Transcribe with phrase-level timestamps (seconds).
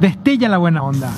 [0.00, 1.10] Destella la buena onda.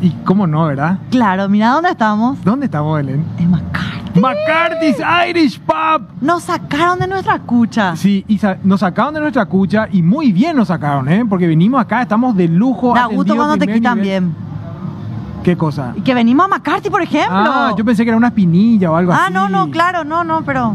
[0.00, 0.98] Y cómo no, ¿verdad?
[1.10, 2.42] Claro, mira dónde estamos.
[2.44, 3.24] ¿Dónde estamos, Belén?
[3.38, 4.20] En McCarthy.
[4.20, 4.96] McCarthy's
[5.30, 6.02] Irish Pub.
[6.20, 7.96] Nos sacaron de nuestra cucha.
[7.96, 11.24] Sí, y sa- nos sacaron de nuestra cucha y muy bien nos sacaron, ¿eh?
[11.26, 12.94] Porque venimos acá, estamos de lujo.
[12.94, 14.22] Da gusto cuando te quitan nivel.
[14.24, 14.34] bien.
[15.42, 15.92] ¿Qué cosa?
[15.96, 17.36] Y que venimos a McCarthy, por ejemplo.
[17.36, 19.22] Ah, yo pensé que era una espinilla o algo así.
[19.24, 20.74] Ah, no, no, claro, no, no, pero.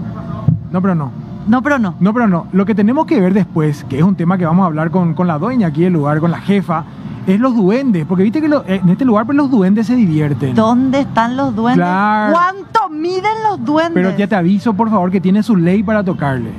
[0.71, 1.11] No, pero no.
[1.47, 1.95] No, pero no.
[1.99, 2.47] No, pero no.
[2.51, 5.13] Lo que tenemos que ver después, que es un tema que vamos a hablar con,
[5.13, 6.83] con la dueña aquí del lugar, con la jefa,
[7.27, 8.05] es los duendes.
[8.05, 10.54] Porque viste que lo- en este lugar pues, los duendes se divierten.
[10.55, 11.83] ¿Dónde están los duendes?
[11.83, 12.33] Claro.
[12.33, 13.93] ¿Cuánto miden los duendes?
[13.93, 16.51] Pero ya te aviso, por favor, que tiene su ley para tocarle.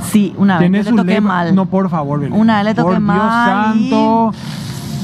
[0.00, 1.20] Sí, una vez le toqué ley.
[1.20, 1.54] mal.
[1.54, 2.38] No, por favor, Belén.
[2.40, 3.18] Una vez le toqué por mal
[3.78, 4.32] Dios santo.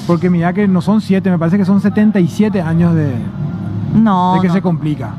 [0.06, 3.12] Porque mira que no son siete, me parece que son 77 años de,
[3.94, 4.54] no, de que no.
[4.54, 5.10] se complica.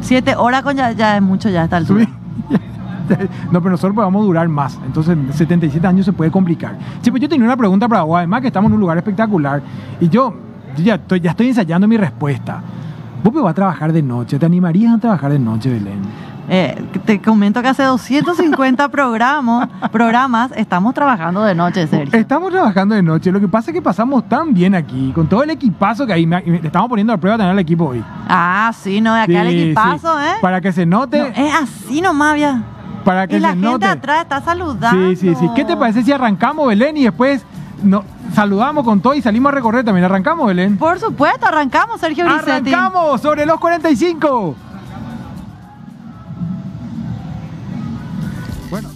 [0.00, 2.06] Siete horas con ya, ya es mucho ya a esta altura.
[3.50, 4.78] No, pero nosotros podemos durar más.
[4.86, 6.76] Entonces, 77 años se puede complicar.
[7.02, 8.16] Sí, pues yo tenía una pregunta para vos.
[8.18, 9.62] Además que estamos en un lugar espectacular.
[10.00, 10.34] Y yo,
[10.76, 12.62] yo ya, estoy, ya estoy ensayando mi respuesta.
[13.22, 14.38] Vos me vas a trabajar de noche.
[14.38, 16.00] ¿Te animarías a trabajar de noche, Belén?
[16.48, 22.18] Eh, te comento que hace 250 programas, programas estamos trabajando de noche, Sergio.
[22.18, 23.30] Estamos trabajando de noche.
[23.30, 26.26] Lo que pasa es que pasamos tan bien aquí, con todo el equipazo que hay.
[26.26, 28.02] Me- estamos poniendo a prueba también al equipo hoy.
[28.28, 30.24] Ah, sí, no, acá el equipazo, sí.
[30.26, 30.32] ¿eh?
[30.42, 31.18] Para que se note.
[31.20, 32.60] No, es así nomás, ya.
[33.02, 33.86] Para que Y la se gente note.
[33.86, 35.10] atrás está saludando.
[35.10, 35.48] Sí, sí, sí.
[35.54, 37.42] ¿Qué te parece si arrancamos, Belén, y después
[37.82, 40.04] no, saludamos con todo y salimos a recorrer también?
[40.04, 40.76] ¿Arrancamos, Belén?
[40.78, 42.72] Por supuesto, arrancamos, Sergio Grisetti.
[42.72, 44.56] ¡Arrancamos sobre los 45!
[48.70, 48.88] Bueno,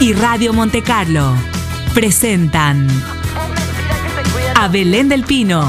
[0.00, 1.32] y Radio Monte Carlo
[1.94, 2.86] presentan
[4.54, 5.64] a Belén del Pino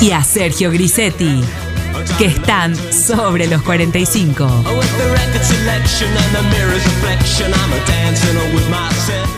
[0.00, 1.42] y a Sergio Grisetti,
[2.18, 4.44] que están sobre los 45.
[4.44, 9.28] With the record selection and the mirror's reflection, I'm a dancing with myself.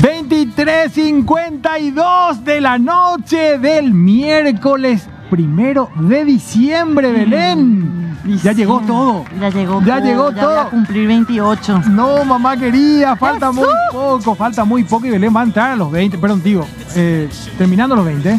[0.00, 8.18] 23.52 de la noche del miércoles primero de diciembre, Belén.
[8.42, 9.24] Ya llegó todo.
[9.40, 10.04] Ya llegó Ya todo.
[10.06, 10.50] llegó ya todo.
[10.50, 11.82] Voy a cumplir 28.
[11.90, 15.76] No, mamá querida, falta muy poco, falta muy poco y Belén va a entrar a
[15.76, 18.38] los 20, perdón, digo, eh, terminando los 20.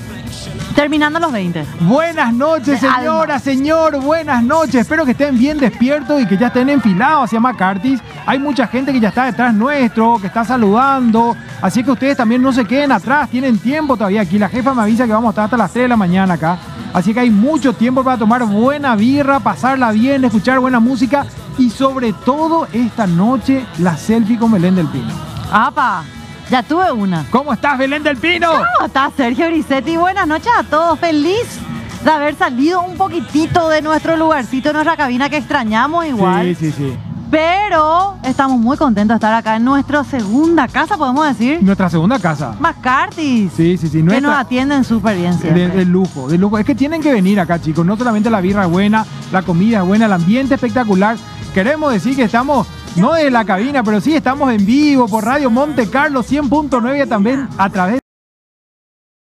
[0.76, 1.66] Terminando los 20.
[1.82, 3.40] Buenas noches, De señora, alma.
[3.40, 4.76] señor, buenas noches.
[4.76, 8.02] Espero que estén bien despiertos y que ya estén enfilados hacia McCarthy's.
[8.26, 11.36] Hay mucha gente que ya está detrás nuestro, que está saludando.
[11.62, 14.40] Así que ustedes también no se queden atrás, tienen tiempo todavía aquí.
[14.40, 16.58] La jefa me avisa que vamos a estar hasta las 3 de la mañana acá.
[16.92, 21.26] Así que hay mucho tiempo para tomar buena birra, pasarla bien, escuchar buena música
[21.58, 25.14] y sobre todo esta noche la selfie con Belén del Pino.
[25.52, 26.04] ¡Apa!
[26.50, 27.26] Ya tuve una.
[27.32, 28.50] ¿Cómo estás, Belén del Pino?
[28.52, 29.98] ¿Cómo estás, Sergio Grisetti?
[29.98, 31.00] Buenas noches a todos.
[31.00, 31.60] Feliz
[32.04, 36.56] de haber salido un poquitito de nuestro lugarcito, de nuestra cabina que extrañamos igual.
[36.56, 36.98] Sí, sí, sí.
[37.32, 41.64] Pero estamos muy contentos de estar acá en nuestra segunda casa, podemos decir.
[41.64, 42.56] Nuestra segunda casa.
[42.60, 43.52] McCarthy's.
[43.58, 44.06] Sí, sí, sí.
[44.06, 45.70] Que nos atienden súper bien De, siempre.
[45.70, 46.60] de lujo, de lujo.
[46.60, 47.84] Es que tienen que venir acá, chicos.
[47.84, 51.18] No solamente la birra es buena, la comida es buena, el ambiente espectacular.
[51.56, 55.50] Queremos decir que estamos, no desde la cabina, pero sí estamos en vivo por Radio
[55.50, 58.00] Monte Carlo 100.9 también a través de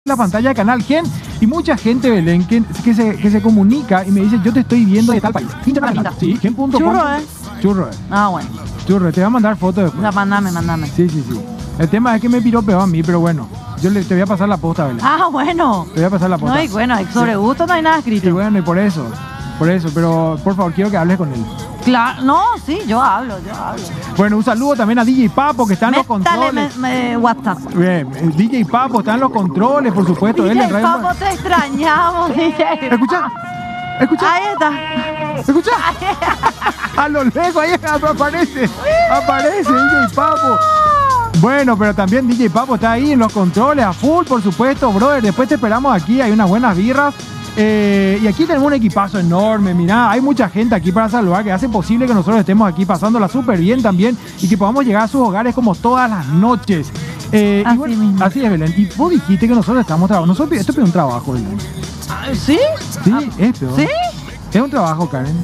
[0.07, 1.05] la pantalla de Canal Gen
[1.41, 4.61] y mucha gente, Belén, que, que se, que se comunica y me dice, yo te
[4.61, 5.49] estoy viendo de tal país.
[6.19, 6.71] Sí, gen.com.
[6.73, 7.23] Churro, ¿eh?
[7.61, 7.95] Churro, eh.
[8.11, 8.49] Ah, bueno.
[8.87, 10.01] Churro, te voy a mandar fotos O después.
[10.03, 10.87] sea, mandame, mandame.
[10.87, 11.41] Sí, sí, sí.
[11.79, 13.49] El tema es que me piropeó a mí, pero bueno,
[13.83, 15.01] yo le, te voy a pasar la posta, Belén.
[15.05, 15.87] Ah, bueno.
[15.93, 16.55] Te voy a pasar la posta.
[16.57, 18.33] No, y bueno, sobre gusto no hay nada Y escrito.
[18.33, 19.07] bueno, y por eso,
[19.59, 21.45] por eso, pero por favor quiero que hables con él.
[21.85, 23.83] Claro, no, sí, yo hablo, yo hablo.
[24.17, 26.77] Bueno, un saludo también a DJ Papo que está en los Métale controles.
[26.77, 27.59] me- me- WhatsApp.
[27.75, 30.45] Bien, el DJ Papo está en los controles, por supuesto.
[30.45, 32.89] él en DJ Radio- Papo, te extrañamos, DJ.
[32.93, 33.31] ¿Escucha?
[34.01, 34.35] ¿Escucha?
[34.35, 35.41] Ahí está.
[35.41, 35.71] ¿Escucha?
[36.97, 38.69] A lo lejos, ahí aparece.
[39.11, 40.59] Aparece DJ Papo.
[41.41, 45.23] Bueno, pero también DJ Papo está ahí en los controles, a full, por supuesto, brother.
[45.23, 47.15] Después te esperamos aquí, hay unas buenas birras.
[47.59, 51.51] Eh, y aquí tenemos un equipazo enorme, mirá, hay mucha gente aquí para saludar que
[51.53, 55.09] hace posible que nosotros estemos aquí pasándola súper bien también y que podamos llegar a
[55.09, 56.91] sus hogares como todas las noches.
[57.33, 58.25] Eh, Así bueno, mismo.
[58.25, 58.75] así es, Belén.
[58.77, 60.33] Y vos dijiste que nosotros estamos trabajando.
[60.35, 61.59] Nosotros, esto es un trabajo, Belén.
[62.35, 62.59] ¿Sí?
[63.05, 63.75] Sí, esto.
[63.75, 63.89] ¿Sí?
[64.53, 65.35] Es un trabajo, Karen.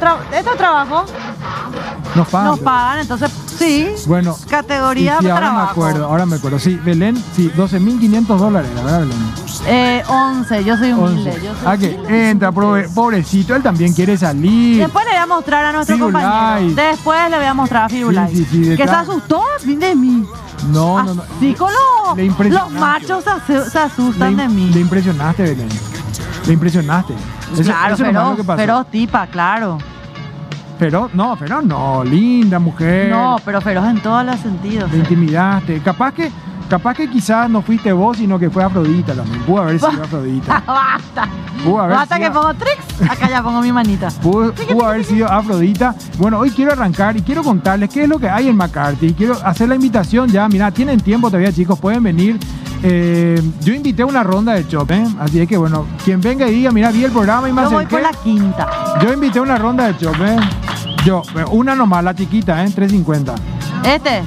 [0.00, 1.04] Tra- ¿Esto es trabajo?
[2.14, 2.46] Nos pagan.
[2.50, 3.88] Nos pagan, entonces sí.
[4.06, 5.64] Bueno, Categoría y sí, ahora trabajo.
[5.64, 6.58] me acuerdo, ahora me acuerdo.
[6.58, 9.18] Sí, Belén, sí, 12.500 dólares, la verdad, Belén.
[9.66, 11.30] Eh, 11, yo soy humilde.
[11.32, 11.44] 11.
[11.44, 12.30] Yo soy Ah, que humilde.
[12.30, 14.78] entra, pobre- pobrecito, él también quiere salir.
[14.82, 16.24] Después le voy a mostrar a nuestro Firulais.
[16.26, 16.74] compañero.
[16.74, 18.30] Después le voy a mostrar a Firulais.
[18.30, 20.24] Sí, sí, sí, que se asustó de mí.
[20.72, 21.22] No, no, no.
[21.56, 24.70] Con los, los machos se, se Le, asustan de mí.
[24.72, 25.68] le impresionaste, Belén.
[26.46, 27.14] Le impresionaste.
[27.52, 28.56] Eso, claro, eso lo que pasó.
[28.58, 29.78] feroz tipa, claro.
[30.78, 33.10] Feroz, no, feroz no, linda mujer.
[33.10, 34.88] No, pero feroz en todos los sentidos.
[34.90, 35.80] Te intimidaste.
[35.80, 36.30] Capaz que,
[36.68, 39.42] capaz que quizás no fuiste vos, sino que fue Afrodita también.
[39.42, 40.62] Pudo haber sido Afrodita.
[40.66, 41.28] Basta.
[41.64, 43.10] Pudo haber Basta que pongo tricks.
[43.10, 44.08] Acá ya pongo mi manita.
[44.22, 45.94] Pudo, pudo haber sido Afrodita.
[46.18, 49.14] Bueno, hoy quiero arrancar y quiero contarles qué es lo que hay en McCarthy.
[49.14, 50.48] Quiero hacer la invitación ya.
[50.48, 52.38] Mira, tienen tiempo todavía, chicos, pueden venir.
[52.82, 55.04] Eh, yo invité una ronda de chop, ¿eh?
[55.18, 57.70] Así es que, bueno, quien venga y diga, mira, vi el programa y me Yo
[57.70, 58.68] voy por la quinta.
[59.02, 60.36] Yo invité una ronda de chop, ¿eh?
[61.04, 62.70] Yo, eh, una nomás, la chiquita, ¿eh?
[62.70, 63.34] 350.
[63.84, 64.22] Este.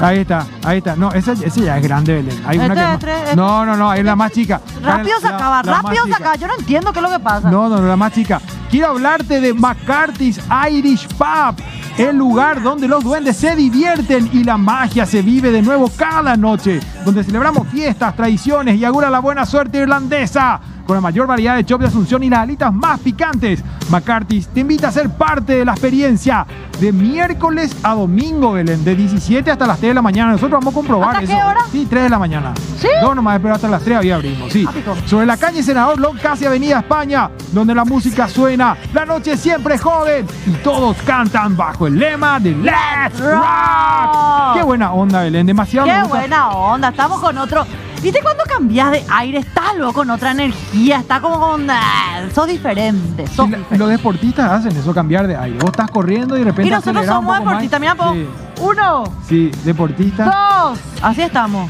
[0.00, 0.94] Ahí está, ahí está.
[0.94, 2.42] No, esa, esa ya es grande, Belén.
[2.46, 3.36] Hay una Este, que este, este.
[3.36, 4.60] No, no, no, es la más chica.
[4.82, 6.18] Rápido la más rápido chica.
[6.18, 6.36] sacaba.
[6.36, 7.50] Yo no entiendo qué es lo que pasa.
[7.50, 8.40] No, no, no, la más chica.
[8.70, 10.40] Quiero hablarte de McCarthy's
[10.70, 11.56] Irish Pub,
[11.96, 16.36] el lugar donde los duendes se divierten y la magia se vive de nuevo cada
[16.36, 20.60] noche, donde celebramos fiestas, tradiciones y augura la buena suerte irlandesa.
[20.86, 24.60] Con la mayor variedad de chops de Asunción y las alitas más picantes, McCarthy's te
[24.60, 26.46] invita a ser parte de la experiencia
[26.80, 30.32] de miércoles a domingo, Belén, de 17 hasta las 3 de la mañana.
[30.32, 31.32] Nosotros vamos a comprobar ¿Hasta eso.
[31.32, 31.60] qué hora?
[31.72, 32.52] Sí, 3 de la mañana.
[32.78, 32.88] ¿Sí?
[33.02, 34.64] Dos nomás, pero hasta las 3 había abrimos, sí.
[34.68, 34.94] Ah.
[35.06, 39.74] Sobre la calle Senador Long, casi Avenida España, donde la música suena, la noche siempre
[39.74, 44.54] es joven y todos cantan bajo el lema de Let's Rock.
[44.54, 45.86] Qué buena onda, Belén, demasiado.
[45.88, 46.88] Qué buena onda.
[46.90, 47.66] Estamos con otro.
[48.06, 49.38] ¿Viste cuando cambias de aire?
[49.38, 50.98] Está luego con otra energía.
[51.00, 51.68] Está como con.
[51.68, 53.26] ah, sos diferente.
[53.26, 53.78] Sos Y la- diferente.
[53.78, 55.58] los deportistas hacen eso, cambiar de aire.
[55.58, 57.80] Vos estás corriendo y de repente Y nosotros somos deportistas.
[57.80, 58.12] Mira, po.
[58.12, 58.26] Sí,
[58.60, 60.24] Uno, sí, deportista.
[60.24, 60.78] dos.
[61.02, 61.68] Así estamos.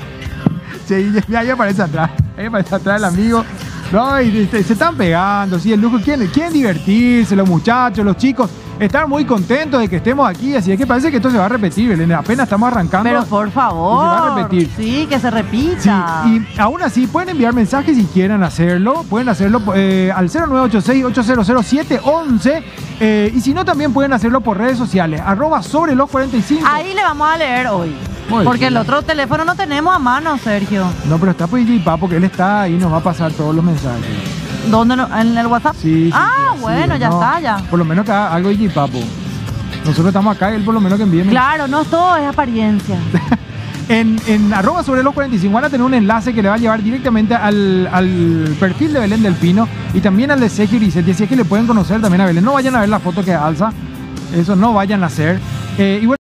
[0.87, 2.11] Sí, ya, ya aparece atrás.
[2.37, 3.43] Ahí aparece atrás el amigo.
[3.91, 5.99] No, y se, se están pegando, sí, el lujo.
[6.01, 8.51] Quieren, quieren divertirse, los muchachos, los chicos.
[8.79, 11.47] Están muy contentos de que estemos aquí, así es que parece que esto se va
[11.47, 12.13] a repetir, Belén.
[12.13, 13.09] Apenas estamos arrancando.
[13.09, 14.03] Pero por favor.
[14.03, 14.71] Se va a repetir.
[14.77, 16.25] Sí, que se Sí, repita.
[16.27, 19.03] y aún así pueden enviar mensajes si quieren hacerlo.
[19.09, 22.63] Pueden hacerlo eh, al 0986-800-711.
[23.01, 25.23] eh, y si no, también pueden hacerlo por redes sociales.
[25.25, 26.67] Arroba sobre los 45.
[26.71, 27.95] Ahí le vamos a leer hoy.
[28.29, 28.73] Muy Porque bien.
[28.75, 30.85] el otro teléfono no tenemos a mano, Sergio.
[31.09, 33.33] No, pero está por DJ Papo, que él está ahí y nos va a pasar
[33.33, 34.05] todos los mensajes.
[34.71, 34.97] ¿Dónde?
[34.97, 35.75] no- ¿En el WhatsApp?
[35.81, 37.57] Sí, sí, ah, sí, bueno, sí, ya no, está, ya.
[37.71, 38.99] Por lo menos que haga algo DJ Papo.
[39.85, 41.23] Nosotros estamos acá y él por lo menos que envíe.
[41.29, 42.97] Claro, no todo es apariencia.
[43.89, 46.59] En, en arroba sobre los 45 van a tener un enlace que le va a
[46.59, 51.13] llevar directamente al, al perfil de Belén del Pino y también al de Sergio Grisetti.
[51.13, 52.45] Así es que le pueden conocer también a Belén.
[52.45, 53.71] No vayan a ver la foto que alza.
[54.35, 55.39] Eso no vayan a hacer.
[55.79, 56.17] Eh, y bueno,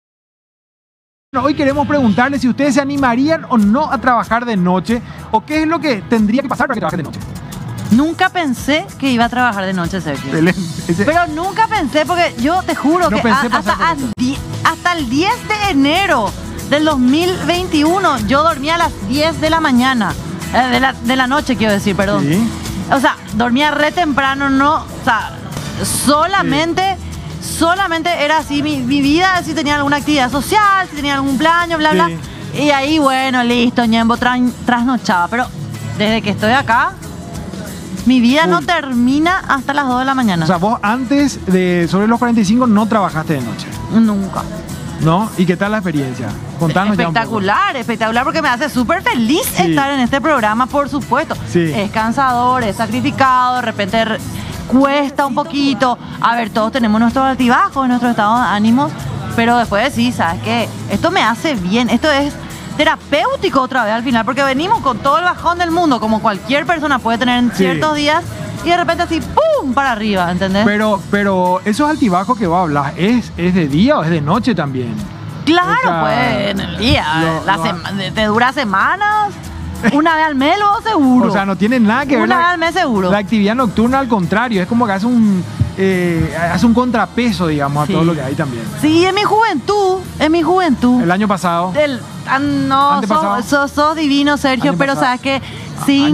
[1.43, 4.99] hoy queremos preguntarle si ustedes se animarían o no a trabajar de noche
[5.29, 7.19] o qué es lo que tendría que pasar para que trabajen de noche.
[7.91, 10.33] Nunca pensé que iba a trabajar de noche, Sergio.
[10.87, 13.41] Ese- Pero nunca pensé, porque yo te juro No que a-
[14.63, 16.31] hasta, el 10 de enero
[16.69, 20.13] del 2021 yo dormía a las 10 de la mañana.
[20.53, 22.23] Eh, de, la, de la noche, quiero decir, perdón.
[22.27, 22.49] Sí.
[22.91, 24.75] O sea, dormía re temprano, no.
[24.75, 25.31] O sea,
[26.05, 26.97] solamente.
[27.41, 31.79] Solamente era así mi, mi vida, si tenía alguna actividad social, si tenía algún cumpleaños,
[31.79, 32.07] bla, bla.
[32.07, 32.61] Sí.
[32.63, 35.27] Y ahí, bueno, listo, Ñembo tran- trasnochaba.
[35.27, 35.47] Pero
[35.97, 36.93] desde que estoy acá,
[38.05, 40.43] mi vida no termina hasta las 2 de la mañana.
[40.43, 44.43] O sea, vos antes de sobre los 45 no trabajaste de noche, Nunca.
[45.01, 45.29] ¿no?
[45.37, 46.27] ¿Y qué tal la experiencia?
[46.59, 47.19] Contanos ya un poco.
[47.19, 49.63] espectacular, espectacular, porque me hace súper feliz Sí.
[49.71, 51.35] estar en este programa, por supuesto.
[51.51, 51.71] Sí.
[51.75, 54.19] Es cansador, es sacrificado, de repente re-
[54.67, 55.97] cuesta un poquito.
[56.21, 58.91] A ver, todos tenemos nuestros altibajos, nuestro estado de ánimos,
[59.35, 60.69] pero después sí, ¿sabes qué?
[60.91, 62.33] Esto me hace bien, esto es
[62.85, 66.65] terapéutico otra vez al final, porque venimos con todo el bajón del mundo, como cualquier
[66.65, 67.57] persona puede tener en Sí.
[67.57, 68.23] ciertos días,
[68.65, 69.71] y de repente así, ¡pum!
[69.75, 70.65] para arriba, ¿entendés?
[70.65, 74.55] Pero, pero esos altibajos que vos hablas, ¿es, ¿es de día o es de noche
[74.55, 74.95] también?
[75.45, 77.05] Claro, O sea, pues en el día.
[77.21, 79.31] lo- la lo- te dura semanas.
[79.93, 81.27] Una vez al mes, luego seguro.
[81.29, 83.11] O sea, no tiene nada que ver Una la, vez al mes seguro.
[83.11, 85.43] la actividad nocturna, al contrario, es como que hace un,
[85.77, 88.63] eh, hace un contrapeso, digamos, a todo lo que hay también.
[88.81, 91.01] Sí, en mi juventud, en mi juventud.
[91.01, 95.05] El año pasado, El, ah, no, sos, sos- sos divino, Sergio, pero pasado.
[95.17, 95.43] sabes que Año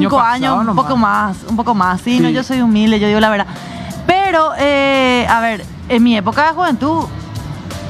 [0.09, 1.99] cinco años, un poco más, un poco más.
[2.01, 2.19] Sí, Sí.
[2.21, 3.47] no, yo soy humilde, yo digo la verdad.
[4.05, 7.05] Pero, eh, a ver, en mi época de juventud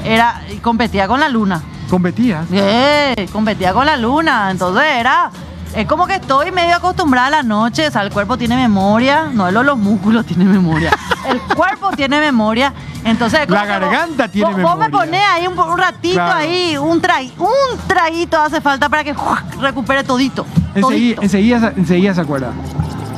[0.04, 1.62] era competía con la luna.
[1.90, 2.44] competía.
[2.52, 5.30] Eh, competía con la luna, entonces era.
[5.74, 9.30] Es como que estoy medio acostumbrada a la noche, o sea, el cuerpo tiene memoria,
[9.32, 10.90] no lo- los músculos tienen memoria,
[11.28, 12.72] el cuerpo tiene memoria,
[13.04, 13.48] entonces...
[13.48, 15.06] La vos- garganta tiene vos, Vos me memoria.
[15.06, 16.34] ponés ahí un, un ratito Claro.
[16.38, 19.14] ahí, un, trai, un traguito hace falta para que
[19.60, 20.82] recupere todito, Enseguida,
[21.16, 21.22] todito.
[21.22, 22.50] enseguida, se- enseguida se acuerda.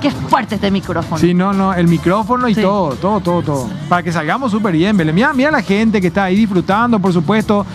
[0.00, 1.18] Qué fuerte este micrófono.
[1.18, 2.62] Sí, no, no, el micrófono y Sí.
[2.62, 3.70] todo, todo, todo, todo.
[3.88, 5.14] Para que salgamos súper bien, Belén.
[5.14, 7.66] Mira, mira la gente que está ahí disfrutando, por supuesto,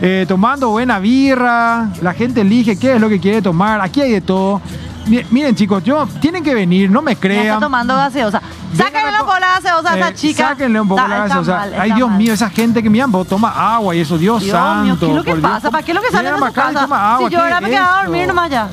[0.00, 1.88] eh, tomando buena birra.
[2.02, 3.80] La gente elige qué es lo que quiere tomar.
[3.80, 4.60] Aquí hay de todo.
[5.06, 7.60] mi- miren chicos, yo tienen que venir, no me Ya está crean.
[7.60, 8.42] tomando gaseosa.
[8.76, 10.48] Sáquenle un poco la gaseosa a Eh, esa chica.
[10.48, 11.56] Sáquenle un poco Está- la gaseosa.
[11.56, 12.18] mal, Ay, Dios mal.
[12.18, 14.84] mío, esa gente que miran, vos toma agua y eso, Dios, Dios santo.
[14.84, 15.40] mío, ¿qué es lo que Dios.
[15.42, 15.70] pasa?
[15.70, 16.80] ¿Para qué es lo que sale Vienen de su casa?
[16.82, 18.68] toma agua, si yo ¿qué ahora me quedaba a dormir nomás ya.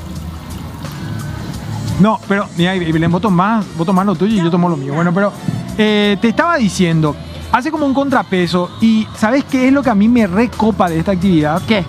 [2.02, 4.76] No, pero, mira, y Belén, vos tomás, vos tomás lo tuyo y yo tomo lo
[4.76, 4.94] mío.
[4.94, 5.32] Bueno, pero
[5.78, 7.16] eh, te estaba diciendo,
[7.52, 11.00] hace como un contrapeso y ¿sabes qué es lo que a mí me recopa de
[11.00, 11.62] esta actividad?
[11.68, 11.86] ¿Qué?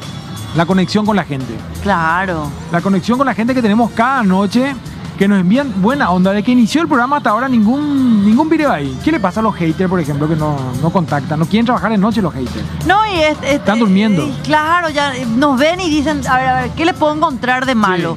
[0.55, 1.55] La conexión con la gente.
[1.83, 2.51] Claro.
[2.73, 4.75] La conexión con la gente que tenemos cada noche,
[5.19, 6.33] que nos envían buena onda.
[6.33, 8.99] De que inició el programa hasta ahora ningún, ningún video ahí.
[9.05, 11.39] ¿Qué le pasa a los haters, por ejemplo, que no, no contactan?
[11.39, 12.65] No quieren trabajar de noche los haters.
[12.87, 14.27] No, y es, es- Están durmiendo.
[14.27, 17.15] y claro, ya eh, nos ven y dicen, a ver, a ver, ¿qué le puedo
[17.15, 18.17] encontrar de malo?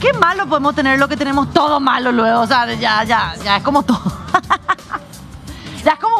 [0.00, 2.40] ¿Qué malo podemos tener lo que tenemos todo malo luego?
[2.40, 4.00] O sea, ya, ya, ya es como todo.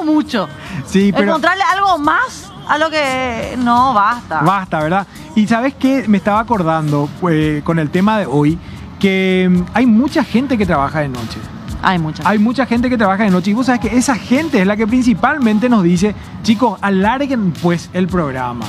[0.05, 0.49] mucho.
[0.87, 1.29] Sí, pero...
[1.29, 4.41] Encontrarle algo más a lo que no basta.
[4.43, 5.07] Basta, ¿verdad?
[5.35, 8.59] Y sabes qué, me estaba acordando eh, con el tema de hoy,
[8.99, 11.39] que mm, hay mucha gente que trabaja de noche.
[11.83, 12.23] Hay mucha.
[12.29, 14.77] Hay mucha gente que trabaja de noche y vos sabes que esa gente es la
[14.77, 18.65] que principalmente nos dice, chicos, alarguen pues el programa.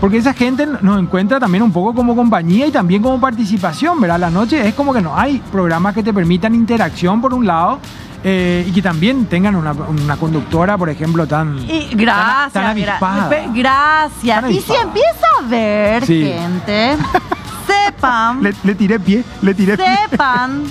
[0.00, 4.18] Porque esa gente nos encuentra también un poco como compañía y también como participación, ¿verdad?
[4.18, 7.78] La noche es como que no hay programas que te permitan interacción por un lado
[8.22, 11.58] eh, y que también tengan una, una conductora, por ejemplo, tan...
[11.58, 13.30] Y gracias, tan gra- avispada.
[13.54, 14.40] gracias.
[14.42, 16.24] Tan Y si empieza a ver Sí.
[16.24, 16.96] gente,
[17.66, 19.86] sepan, Le, le tiré pie, le tiré pie.
[20.10, 20.64] sepan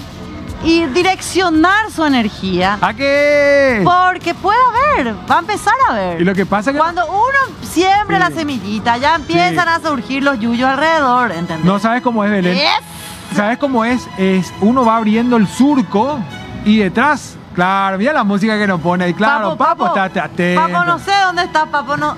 [0.63, 2.77] y direccionar su energía.
[2.81, 3.81] ¿A qué?
[3.83, 4.57] Porque puede
[4.97, 6.21] haber, va a empezar a ver.
[6.21, 6.79] Y lo que pasa es que...
[6.79, 8.23] Cuando uno siembra Sí.
[8.29, 9.73] la semillita, ya empiezan Sí.
[9.73, 11.65] a surgir los yuyos alrededor, ¿entendés?
[11.65, 12.57] No sabes cómo es, Belén.
[12.57, 14.07] Es- ¿Sabes cómo es?
[14.17, 16.19] Es uno va abriendo el surco
[16.65, 20.61] y detrás, claro, mira la música que nos pone ahí, claro, Papo, está atento.
[20.61, 22.15] Papo, no sé dónde está, Papo, no.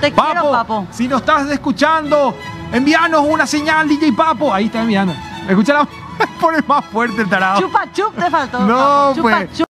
[0.00, 0.86] Te quiero, Papo, Papo.
[0.90, 2.36] si nos estás escuchando,
[2.72, 4.52] envíanos una señal, DJ Papo.
[4.52, 5.14] Ahí está enviando.
[5.48, 5.88] Escucha la...
[6.40, 7.60] Pone más fuerte el tarado.
[7.60, 8.60] Chupa chup te faltó.
[8.60, 9.14] No, Papo.
[9.14, 9.52] Chupa pues.
[9.58, 9.66] chup.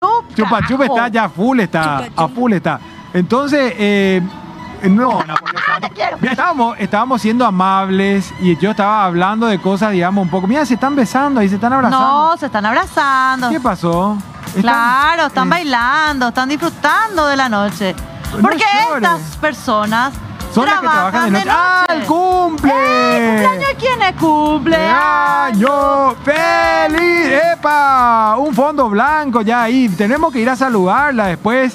[0.00, 2.78] Chup, Chupa Chup está ya a full, está, a full está.
[3.12, 4.22] Entonces, eh,
[4.82, 5.64] no, Napoleón,
[6.20, 10.46] Mira, estábamos, estábamos siendo amables y yo estaba hablando de cosas, digamos, un poco.
[10.46, 12.06] Mira, se están besando y se están abrazando.
[12.30, 13.50] No, se están abrazando.
[13.50, 14.16] ¿Qué pasó?
[14.46, 17.94] Están- Claro, están eh, bailando, están disfrutando de la noche.
[18.34, 18.64] No Porque
[18.96, 20.12] estas personas
[20.54, 21.50] Son las que trabajan de noche.
[21.50, 22.72] ¡Ah, el cumple!
[22.72, 24.76] ¿Cumpleaños quién es cumple?
[24.76, 27.40] ¡Año feliz!
[27.54, 28.36] ¡Epa!
[28.38, 29.88] Un fondo blanco ya ahí.
[29.90, 31.74] Tenemos que ir a saludarla después.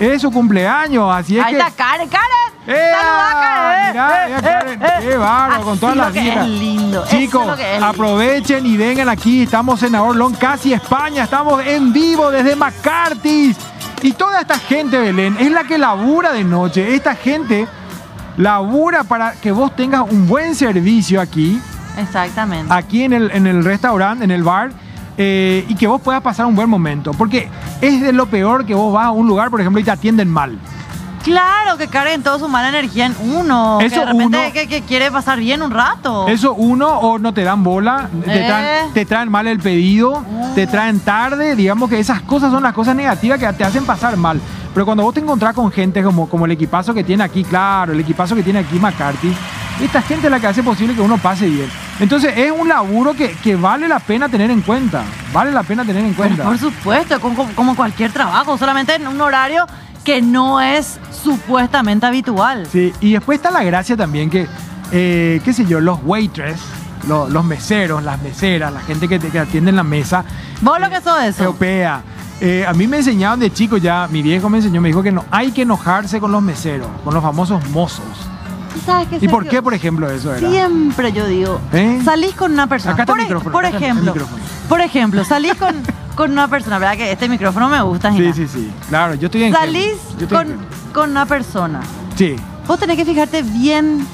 [0.00, 1.60] Es su cumpleaños, así es Ahí que...
[1.60, 2.50] está Karen, Karen.
[2.66, 2.90] ¡Eh!
[2.90, 4.32] Saluda, Karen.
[4.32, 4.96] Eh, eh, Karen, eh.
[5.00, 6.16] qué Así con todas las.
[6.16, 7.04] Es lindo.
[7.04, 7.86] eso es Chicos, lo que es lindo.
[7.86, 9.42] aprovechen y vengan aquí.
[9.42, 11.24] Estamos en Orlón, casi España.
[11.24, 13.56] Estamos en vivo desde McCarthy's.
[14.02, 16.94] Y toda esta gente, Belén, es la que labura de noche.
[16.94, 17.68] Esta gente
[18.38, 21.60] labura para que vos tengas un buen servicio aquí,
[21.98, 22.72] Exactamente.
[22.72, 24.70] aquí en el, en el restaurante, en el bar.
[25.18, 27.12] Eh, y que vos puedas pasar un buen momento.
[27.12, 27.48] Porque
[27.80, 30.28] es de lo peor que vos vas a un lugar, por ejemplo, y te atienden
[30.30, 30.58] mal.
[31.22, 33.76] Claro que carguen toda su mala energía en uno.
[33.78, 36.26] que Eso de repente uno- que, que quiere pasar bien un rato.
[36.28, 38.46] Eso uno, o no te dan bola, te, Eh.
[38.46, 40.24] traen, te traen mal el pedido,
[40.54, 44.16] te traen tarde, digamos que esas cosas son las cosas negativas que te hacen pasar
[44.16, 44.40] mal.
[44.72, 47.92] Pero cuando vos te encontrás con gente como, como el equipazo que tiene aquí, claro,
[47.92, 49.34] el equipazo que tiene aquí McCarthy,
[49.84, 51.68] esta gente es la que hace posible que uno pase bien.
[51.98, 55.84] Entonces es un laburo que, que vale la pena tener en cuenta, vale la pena
[55.84, 56.44] tener en Pero cuenta.
[56.44, 59.66] por supuesto, como, como cualquier trabajo, solamente en un horario
[60.04, 62.66] que no es supuestamente habitual.
[62.70, 64.46] Sí, y después está la gracia también que,
[64.92, 66.58] eh, qué sé yo, los waitress,
[67.06, 70.24] lo- los meseros, las meseras, la gente que, te, que atiende en la mesa,
[70.62, 71.44] ¿Vos lo que sos eso?
[71.44, 72.02] europea.
[72.40, 75.12] Eh, a mí me enseñaron de chico ya, mi viejo me enseñó, me dijo que
[75.12, 78.04] no hay que enojarse con los meseros, con los famosos mozos.
[78.76, 80.48] ¿Y sabes qué, ¿Y por qué, por ejemplo, eso era?
[80.48, 82.00] Siempre yo digo, ¿Eh?
[82.04, 82.92] salís con una persona.
[82.94, 84.42] Acá está por, el ej- micrófono, por acá está el ejemplo, micrófono.
[84.68, 85.74] por ejemplo, salís con,
[86.14, 86.96] con una persona, ¿verdad?
[86.96, 90.38] Que este micrófono me gusta, Sí, sí, sí, claro, yo estoy en Salís Yo estoy
[90.38, 91.80] en con, con una persona.
[92.16, 92.36] Sí,
[92.66, 94.06] Vos tenés que fijarte bien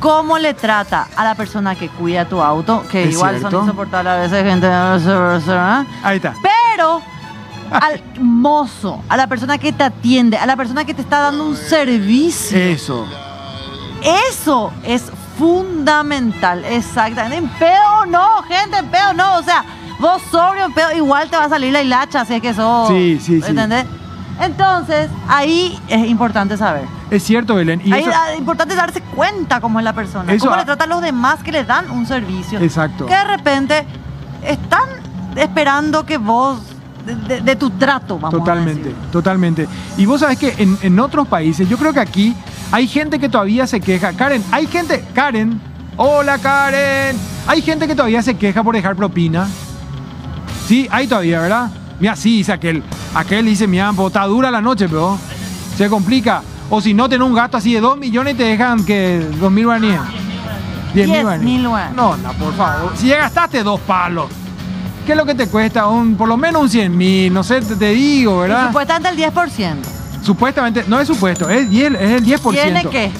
[0.00, 3.50] cómo le trata a la persona que cuida tu auto, que Es igual cierto.
[3.58, 4.66] son insoportables a veces gente.
[6.02, 6.34] ahí está.
[6.76, 7.02] Pero
[7.70, 11.46] al mozo, a la persona que te atiende, a la persona que te está dando
[11.46, 12.56] un servicio.
[12.58, 13.06] Eso.
[14.30, 15.04] Eso es
[15.38, 17.36] fundamental, exactamente.
[17.38, 19.36] En pedo no, gente, en pedo no.
[19.38, 19.64] O sea,
[20.00, 22.88] vos sobrio en pedo, igual te va a salir la hilacha, si es que sos.
[22.88, 23.48] Sí, sí, sí.
[23.50, 23.86] ¿Entendés?
[24.40, 26.84] Entonces, ahí es importante saber.
[27.10, 27.80] Es cierto, Belén.
[27.84, 30.84] Y Ahí eso- es importante darse cuenta cómo es la persona, Eso cómo le trata
[30.84, 32.58] a los demás que le dan un servicio.
[32.60, 33.06] Exacto.
[33.06, 33.86] Que de repente
[34.42, 34.88] están
[35.36, 36.58] esperando que vos,
[37.06, 39.68] de, de- de tu trato, vamos a Totalmente, totalmente.
[39.96, 42.34] Y vos sabés que en, en otros países, yo creo que aquí
[42.72, 44.12] hay gente que todavía se queja.
[44.14, 45.60] Karen, hay gente, Karen,
[45.96, 49.46] hola Karen, Hay gente que todavía se queja por dejar propina.
[50.66, 51.70] Sí, hay todavía, ¿verdad?
[52.00, 52.82] Mira, sí, dice aquel.
[53.14, 55.18] Aquel dice, mi ampo, está dura la noche, pero
[55.76, 56.42] se complica.
[56.70, 59.52] O si no, tenés un gasto así de 2 millones y te dejan que 2
[59.52, 60.00] mil guaraníes.
[60.94, 61.96] 10 mil 10.000 guaraníes.
[61.96, 62.92] No, no, por favor.
[62.96, 64.30] Si ya gastaste dos palos,
[65.04, 65.86] ¿qué es lo que te cuesta?
[65.88, 68.68] Un, por lo menos un 100 mil, no sé, te, te digo, Y ¿verdad?
[68.68, 69.76] supuestamente el 10%.
[70.22, 72.50] Supuestamente, no es supuesto, es, 10, es el 10%.
[72.52, 73.10] ¿Tiene que?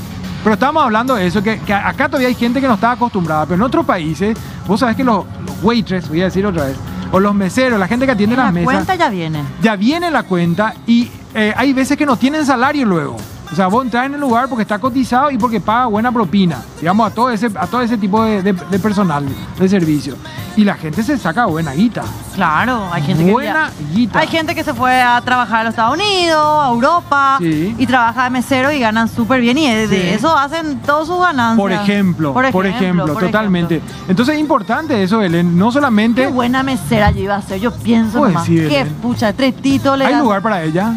[0.42, 3.44] Pero estamos hablando de eso, que, que acá todavía hay gente que no está acostumbrada,
[3.44, 6.76] pero en otros países, vos sabés que los, los waitress, voy a decir otra vez,
[7.12, 9.42] o los meseros, la gente que atiende La las mesas, cuenta ya viene.
[9.60, 13.16] ya viene la cuenta y eh, hay veces que no tienen salario luego.
[13.52, 16.62] O sea, vos entras en el lugar porque está cotizado y porque paga buena propina,
[16.80, 19.24] digamos, a todo ese, a todo ese tipo de, de- de personal
[19.58, 20.16] de servicio.
[20.54, 22.02] Y la gente se saca buena guita.
[22.34, 24.18] Claro, hay gente Buena que guita.
[24.18, 27.74] Hay gente que se fue a trabajar a los Estados Unidos, a Europa Sí.
[27.78, 29.96] y trabaja de mesero y ganan súper bien y de, Sí.
[30.10, 31.56] eso hacen todas sus ganancias.
[31.56, 33.76] Por ejemplo, por ejemplo, por totalmente.
[33.76, 33.96] ejemplo.
[34.08, 35.56] Entonces es importante eso, Belén.
[35.56, 38.46] No solamente Qué buena mesera yo iba a ser, yo pienso Pues nomás.
[38.46, 40.94] sí, Qué pucha, tres títulos le hay lugar para ella.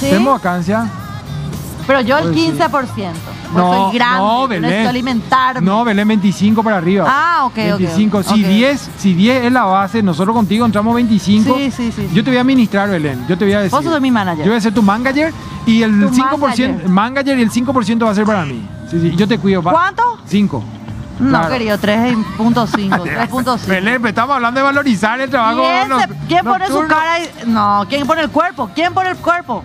[0.00, 0.06] ¿Sí?
[0.06, 0.86] Tenemos vacancia.
[1.86, 2.52] Pero yo el Pues sí.
[2.52, 3.31] 15%.
[3.54, 4.86] No, soy grande, no, necesito Belén.
[4.86, 5.60] alimentarme.
[5.60, 7.06] No, Belén 25 para arriba.
[7.08, 8.22] Ah, ok, ok, 25.
[8.22, 8.48] Si ok.
[8.48, 11.54] 10, si 10 es la base, nosotros contigo entramos 25.
[11.56, 12.08] Sí, sí, sí.
[12.12, 13.24] Yo te voy a administrar, Belén.
[13.28, 13.70] Yo te voy a decir.
[13.76, 14.44] Vos sos mi manager.
[14.44, 15.32] Yo voy a ser tu manager
[15.66, 17.38] y el Tu 5% manager.
[17.38, 18.66] y el 5% va a ser para mí.
[18.90, 19.14] Sí, sí.
[19.16, 19.62] Yo te cuido.
[19.62, 20.02] va- ¿Cuánto?
[20.26, 20.62] 5.
[21.20, 21.48] No, Claro.
[21.52, 23.04] querido, 3.5.
[23.04, 23.58] 3.5.
[23.68, 25.62] Belén, pero estamos hablando de valorizar el trabajo.
[25.62, 27.18] ¿Quién, se- quién pone su cara?
[27.20, 28.70] y- No, ¿quién pone el cuerpo?
[28.74, 29.62] ¿Quién pone el cuerpo?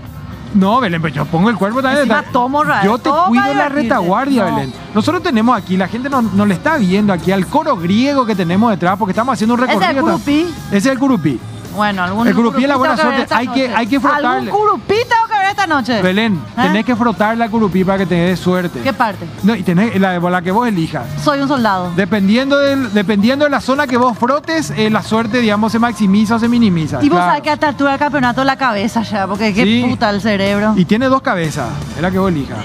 [0.53, 2.03] No, Belén, pero yo pongo el cuerpo también.
[2.03, 3.81] Encima tomo ra- yo te toma cuido la divertirte.
[3.83, 4.55] retaguardia, No.
[4.55, 4.73] Belén.
[4.93, 8.35] Nosotros tenemos aquí, la gente no, no le está viendo aquí al coro griego que
[8.35, 9.99] tenemos detrás porque estamos haciendo un Ese es recorrido.
[10.07, 10.53] el curupí.
[10.69, 11.39] Ese es el curupí.
[11.75, 13.33] Bueno, algún El curupí es la buena tengo que ver suerte.
[13.35, 13.79] esta Hay que- noche.
[13.79, 14.27] hay que frotarle.
[14.27, 16.01] ¿Algún curupí tengo que ver esta noche?
[16.01, 16.61] Belén, ¿Eh?
[16.61, 18.81] tenés que frotar la curupí para que te dé suerte.
[18.81, 19.25] ¿Qué parte?
[19.43, 21.05] No, y tenés la, la que vos elijas.
[21.23, 21.91] Soy un soldado.
[21.95, 26.35] Dependiendo, del, dependiendo de la zona que vos frotes, eh, la suerte, digamos, se maximiza
[26.35, 26.97] o se minimiza.
[27.03, 27.29] Y vos claro.
[27.31, 29.85] sabés que a esta altura del campeonato la cabeza ya, porque qué Sí.
[29.89, 30.73] puta el cerebro.
[30.75, 32.59] Y tiene dos cabezas, es la que vos elijas.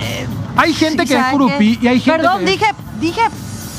[0.57, 2.67] hay gente Sí, que es ¿sabes curupí y hay gente Perdón, que es- dije,
[3.01, 3.21] dije,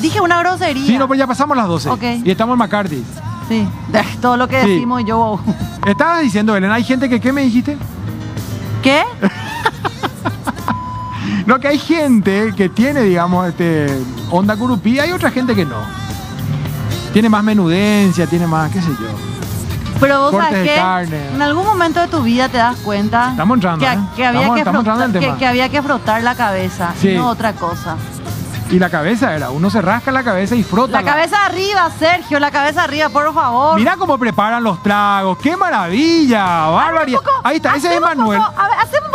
[0.02, 0.86] dije una grosería.
[0.86, 1.90] Sí, no, pues ya pasamos las 12.
[1.90, 2.04] Ok.
[2.24, 3.04] Y estamos en McCarthy.
[3.48, 3.68] Sí,
[4.22, 4.70] todo lo que Sí.
[4.70, 5.40] decimos y yo...
[5.86, 7.78] Estabas diciendo, Belén, hay gente que, ¿qué me dijiste?
[8.84, 9.02] ¿Qué?
[11.46, 13.88] No, que hay gente que tiene, digamos, este,
[14.32, 15.76] onda curupí, hay otra gente que no.
[17.12, 19.08] Tiene más menudencia, tiene más, qué sé yo.
[20.00, 21.30] Pero vos de que carne.
[21.34, 24.00] en algún momento de tu vida te das cuenta entrando, que, ¿eh?
[24.16, 27.10] que había Estamos- que frotar, que, había que frotar la cabeza Sí.
[27.10, 27.96] y no otra cosa.
[28.74, 31.02] Y la cabeza era, uno se rasca la cabeza y frota.
[31.02, 33.76] La cabeza arriba, Sergio, la cabeza arriba, por favor.
[33.78, 37.20] Mira cómo preparan los tragos, qué maravilla, barbaridad.
[37.20, 38.42] Poco, Ahí está, ese es Emanuel.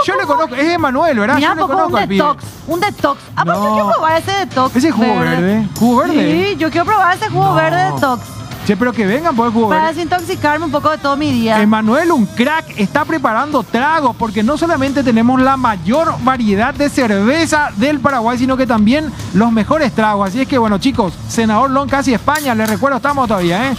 [0.06, 1.38] Yo le conozco, es Emanuel, ¿verdad?
[1.38, 2.22] Yo le poco conozco un al pibe.
[2.24, 3.20] detox, un detox.
[3.36, 3.72] Ah, pues yo No.
[3.74, 4.76] quiero probar ese detox.
[4.76, 6.14] Ese jugo verde, jugo verde.
[6.50, 7.54] Sí, yo quiero probar ese jugo No.
[7.54, 8.22] verde detox.
[8.68, 11.62] Che, pero que vengan por el jugo Para desintoxicarme un poco de todo mi día.
[11.62, 17.70] Emanuel, un crack, está preparando tragos porque no solamente tenemos la mayor variedad de cerveza
[17.76, 20.28] del Paraguay, sino que también los mejores tragos.
[20.28, 23.76] Así es que, bueno, chicos, Senador Lon casi España, les recuerdo, estamos todavía, ¿eh?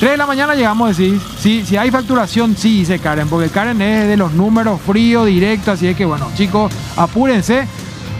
[0.00, 1.20] 3 de la mañana llegamos, decís.
[1.38, 5.72] Sí, si hay facturación, sí, dice Karen, porque Karen es de los números frío, directo,
[5.72, 7.68] así es que, bueno, chicos, apúrense.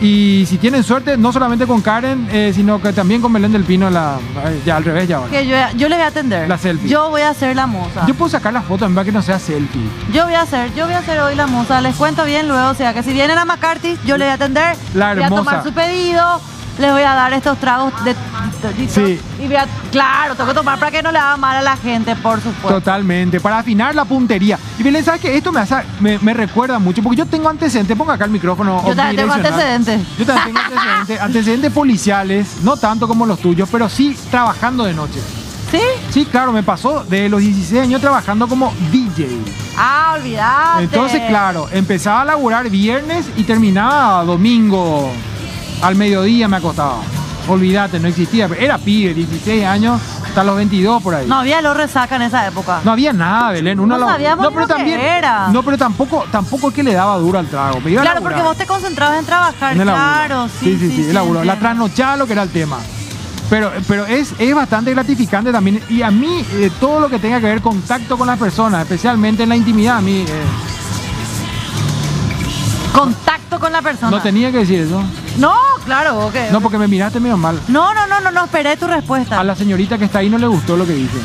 [0.03, 3.63] Y si tienen suerte, no solamente con Karen, eh, sino que también con Belén del
[3.63, 5.31] Pino, la, eh, ya al revés, ya ahora.
[5.31, 6.49] Que yo, yo le voy a atender.
[6.49, 6.89] La selfie.
[6.91, 8.05] Yo voy a hacer la moza.
[8.07, 9.89] Yo puedo sacar la foto en vez que no sea selfie.
[10.13, 11.81] Yo voy a hacer, yo voy a hacer hoy la moza.
[11.81, 14.35] Les cuento bien luego, o sea que si vienen a McCarthy, yo le voy a
[14.35, 14.77] atender.
[14.95, 15.63] La Voy a tomar hermosa.
[15.63, 16.41] su pedido.
[16.79, 18.15] Les voy a dar estos tragos de,
[18.89, 19.21] Sí.
[19.41, 21.77] Y voy a, claro, tengo que tomar para que no le haga mal a la
[21.77, 22.69] gente, por supuesto.
[22.81, 24.59] Totalmente, para afinar la puntería.
[24.79, 25.37] Y Belén, ¿sabes qué?
[25.37, 28.83] Esto me, hace- me, me recuerda mucho, porque yo tengo antecedentes, ponga acá el micrófono.
[28.87, 30.01] Yo también tengo antecedentes.
[30.19, 34.95] Yo también tengo antecedentes, antecedentes policiales, no tanto como los tuyos, pero sí trabajando de
[34.95, 35.21] noche.
[35.71, 35.81] ¿Sí?
[36.11, 39.27] Sí, claro, me pasó de los 16 años trabajando como DJ.
[39.77, 40.85] Ah, olvidate.
[40.85, 45.11] Entonces, claro, empezaba a laburar viernes y terminaba domingo
[45.83, 46.99] al mediodía me acostaba.
[47.49, 48.49] Olvídate, no existía.
[48.59, 51.27] Era pibe, 16 años, hasta los 22 por ahí.
[51.27, 52.81] No había lo resaca en esa época.
[52.85, 53.81] No había nada, Belén.
[53.81, 55.49] Uno No la- sabíamos ni lo que era.
[55.49, 57.81] No, pero tampoco, tampoco es que le daba duro al trago.
[57.81, 61.15] Me iba Claro, porque vos te concentrabas en trabajar, En claro, sí, sí, sí, el
[61.15, 61.43] laburo.
[61.43, 62.79] La trasnochada lo que era el tema.
[63.51, 65.83] Pero, pero es, es bastante gratificante también.
[65.91, 69.43] Y a mí, eh, todo lo que tenga que ver contacto con las personas, especialmente
[69.43, 70.43] en la intimidad, a mí eh,
[72.95, 73.32] Contacto
[73.63, 74.11] con la persona.
[74.11, 75.03] no tenía que decir eso.
[75.39, 75.55] No,
[75.87, 76.31] claro.
[76.51, 77.59] No, porque me miraste medio mal.
[77.69, 79.41] No, no, no, no, no, esperé tu respuesta.
[79.41, 81.19] A la señorita que está ahí no le gustó lo que dije.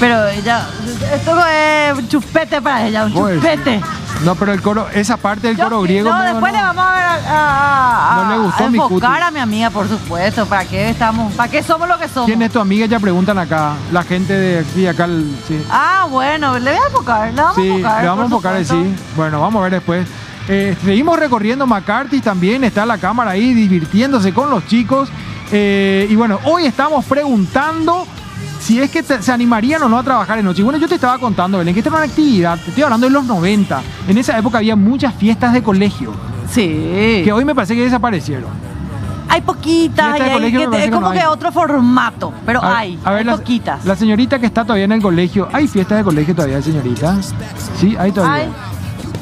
[0.00, 0.66] Pero ella,
[1.14, 3.80] esto es chupete para ella, un Pues, chupete.
[4.24, 6.10] No, pero el coro, esa parte del Yo coro griego.
[6.10, 6.58] No, después no.
[6.58, 9.22] le vamos a ver a, a- a- No le gustó a mi enfocar cuti.
[9.26, 10.46] a mi amiga, por supuesto.
[10.46, 11.32] ¿Para qué estamos?
[11.34, 12.26] ¿Para qué somos lo que somos?
[12.26, 12.86] ¿Quién es tu amiga?
[12.86, 13.72] Ya preguntan acá.
[13.92, 15.04] La gente de aquí, acá.
[15.04, 15.60] el- sí.
[15.70, 18.02] Ah, bueno, le voy a enfocar, le vamos Sí, a enfocar.
[18.02, 18.94] le vamos a enfocar, sí.
[19.16, 20.06] Bueno, vamos a ver después.
[20.48, 25.10] Eh, seguimos recorriendo McCarthy también, está la cámara ahí divirtiéndose con los chicos.
[25.52, 28.06] Eh, y bueno, hoy estamos preguntando
[28.60, 30.60] si es que te- se animarían o no a trabajar de noche.
[30.60, 33.06] Y bueno, yo te estaba contando, Belén, que esta era una actividad, te estoy hablando
[33.06, 33.82] de los 90.
[34.08, 36.12] En esa época había muchas fiestas de colegio,
[36.50, 37.22] Sí.
[37.24, 38.50] que hoy me parece que desaparecieron.
[39.30, 41.26] Hay poquitas, hay que- es que como no que hay.
[41.26, 43.84] otro formato, pero A- hay, a ver, hay la, poquitas.
[43.84, 47.16] La señorita que está todavía en el colegio, ¿hay fiestas de colegio todavía, señorita?
[47.78, 48.48] Sí, hay todavía.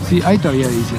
[0.08, 0.98] Sí, hay todavía, dicen.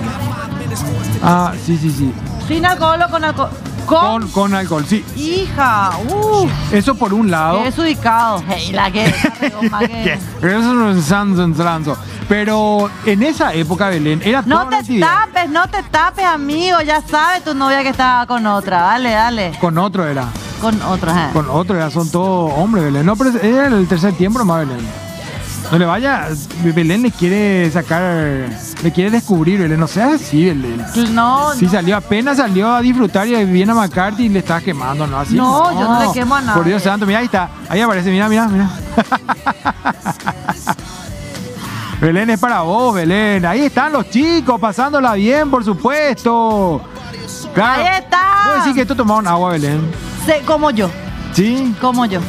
[1.24, 2.14] Ah, sí, sí, sí.
[2.48, 3.50] Sin alcohol o con alcohol.
[3.86, 5.06] Con, Con, con alcohol, sí.
[5.16, 7.60] hija, uh, Eso por un lado.
[7.60, 8.44] qué desubicado.
[8.50, 9.06] Hey, la que
[10.42, 11.98] eso no es santo transo.
[12.28, 16.82] Pero en esa época, Belén, era No te tapes, no te tapes, amigo.
[16.82, 18.82] Ya sabes tu novia que estaba con otra.
[18.82, 19.58] Dale, dale.
[19.62, 20.26] Con otro era.
[20.60, 21.30] Con otra, ¿eh?
[21.32, 21.90] Con otro era.
[21.90, 23.06] Son todos hombres, Belén.
[23.06, 24.86] No, pero era el tercer tiempo nomás, Belén.
[25.72, 26.28] No le vaya.
[26.64, 28.48] Belén le quiere sacar.
[28.84, 29.80] Le quiere descubrir, Belén.
[29.80, 30.86] No seas así, Belén.
[31.14, 35.06] No, Sí, salió, apenas salió a disfrutar y viene a McCarthy y le está quemando,
[35.06, 35.20] ¿no?
[35.20, 36.56] Así, No, yo no le quemo a nadie.
[36.58, 37.50] Por Dios santo, mira, ahí está.
[37.68, 38.70] Ahí aparece, mira, mira, mira.
[42.00, 43.46] Belén es para vos, Belén.
[43.46, 46.82] Ahí están los chicos, pasándola bien, por supuesto.
[47.54, 47.84] Claro.
[47.84, 48.22] Ahí está.
[48.46, 49.82] ¿Puedo decir que esto tomaron agua, Belén?
[50.26, 50.90] sé, como yo,
[51.34, 52.20] Sí, como yo.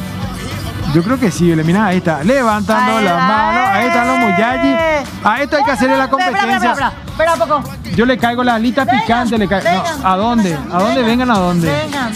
[0.93, 1.43] Yo creo que sí.
[1.55, 2.23] Mira, ahí está.
[2.23, 3.27] Levantando Ahí las va.
[3.27, 3.69] manos.
[3.69, 5.07] Ahí están los muchachos.
[5.23, 6.41] A esto hay que hacerle la competencia.
[6.55, 7.63] Espera, espera, espera, espera un poco.
[7.95, 9.39] Yo le caigo las alitas Vengan, picantes.
[9.39, 9.83] Le caigo.
[10.01, 10.57] No, ¿A dónde?
[10.71, 11.31] ¿A dónde vengan?
[11.31, 11.71] ¿A dónde?
[11.71, 12.11] Vengan.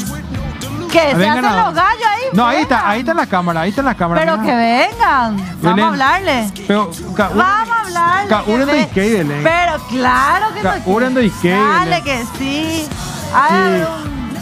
[0.91, 1.09] ¿Qué?
[1.09, 2.21] ¿Se Vengan hacen a- los gallos ahí?
[2.33, 4.21] No, ahí está, ahí está la cámara, ahí está la cámara.
[4.21, 4.53] Pero mira.
[4.53, 5.37] que vengan.
[5.37, 5.83] Vamos Belén.
[5.85, 6.51] a hablarle.
[6.67, 7.45] Pero, ca- Vamos
[7.75, 8.29] a hablarle.
[8.29, 9.41] Ca- que uren ve- de Ikei, Belén.
[9.43, 10.71] Pero claro que no.
[10.85, 12.87] uren de Ikei, Dale que sí.
[13.33, 13.83] Ay,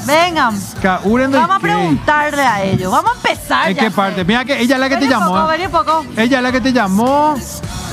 [0.05, 0.55] Vengan.
[0.81, 2.91] De Vamos a preguntarle a ellos.
[2.91, 3.69] Vamos a empezar.
[3.69, 3.95] ¿En ya qué sé.
[3.95, 4.25] parte?
[4.25, 5.25] Mira que ella es la que te Vení llamó.
[5.27, 5.51] poco, ¿eh?
[5.51, 6.05] vení un poco.
[6.17, 7.35] Ella es la que te llamó.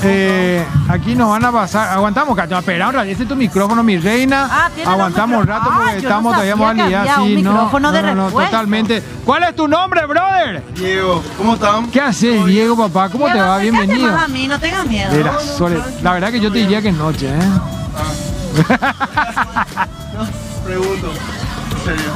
[0.01, 1.89] Eh, aquí nos van a pasar.
[1.89, 2.57] Aguantamos, Cacho.
[2.57, 3.07] Espera un rato.
[3.07, 4.47] Ese es tu micrófono, mi reina.
[4.49, 7.15] Ah, tiene Aguantamos un rato Ah, porque no estamos todavía modalidad.
[7.17, 9.03] Sí, un no, micrófono de no, no, no, totalmente.
[9.25, 10.63] ¿Cuál es tu nombre, brother?
[10.73, 11.91] Diego, ¿cómo están?
[11.91, 13.09] ¿Qué haces, Diego, papá?
[13.09, 13.57] ¿Cómo te va?
[13.57, 14.11] Bienvenido.
[14.11, 15.11] más a mí, no tengas miedo.
[15.11, 18.59] Mira, Sole, la verdad que yo te diría que es noche, ¿eh?
[20.65, 21.11] Pregunto.
[21.89, 22.11] Serio.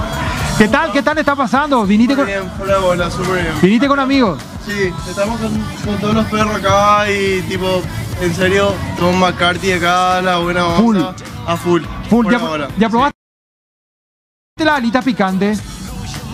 [0.57, 0.91] ¿Qué tal?
[0.91, 1.85] ¿Qué tal está pasando?
[1.85, 3.53] ¿Viniste con, Súper bien, fuera de bola, súper bien.
[3.61, 4.39] viniste con amigos?
[4.65, 5.51] Sí, estamos con,
[5.85, 7.81] con todos los perros acá y tipo,
[8.21, 11.13] en serio, Tom McCarthy acá, la buena onda.
[11.13, 11.23] Full.
[11.47, 11.81] A full.
[12.09, 12.67] Full, ya, bola.
[12.77, 13.17] ya probaste
[14.57, 15.57] la alita picante.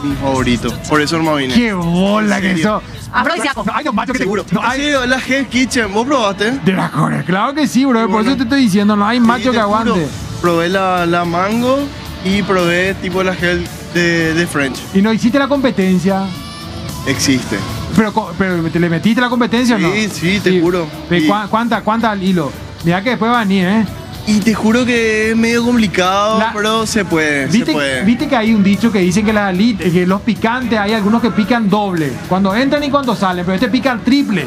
[0.03, 0.69] Mi favorito.
[0.89, 1.53] Por eso no vine.
[1.53, 2.81] ¡Qué bola que eso!
[3.11, 3.65] Afrodisíaco.
[3.73, 4.45] Hay dos machos que Seguro.
[4.51, 6.51] No, hay Sí, la Hell Kitchen, ¿vos probaste?
[6.51, 8.07] de la core, claro que sí, bro.
[8.09, 9.77] Por eso te estoy diciendo, no hay macho Sí, te que juro.
[9.79, 10.07] aguante.
[10.41, 11.79] Probé la, la mango
[12.25, 14.77] y probé tipo la Hell de, de French.
[14.93, 16.23] Y no hiciste la competencia.
[17.07, 17.57] Existe.
[17.95, 19.91] Pero, pero ¿te le metiste la competencia o no?
[19.93, 20.87] Sí, sí, te juro.
[21.09, 21.27] ¿De Sí.
[21.27, 22.51] cua- ¿Cuánta, cuánta al hilo?
[22.83, 23.85] Mira que después va a venir, ¿eh?
[24.27, 28.03] Y te juro que es medio complicado, La- pero se puede, se ¿Viste, puede.
[28.03, 31.21] viste que hay un dicho que dicen que, las alit- que los picantes, hay algunos
[31.21, 32.11] que pican doble.
[32.27, 34.45] Cuando entran y cuando salen, pero este pican triple.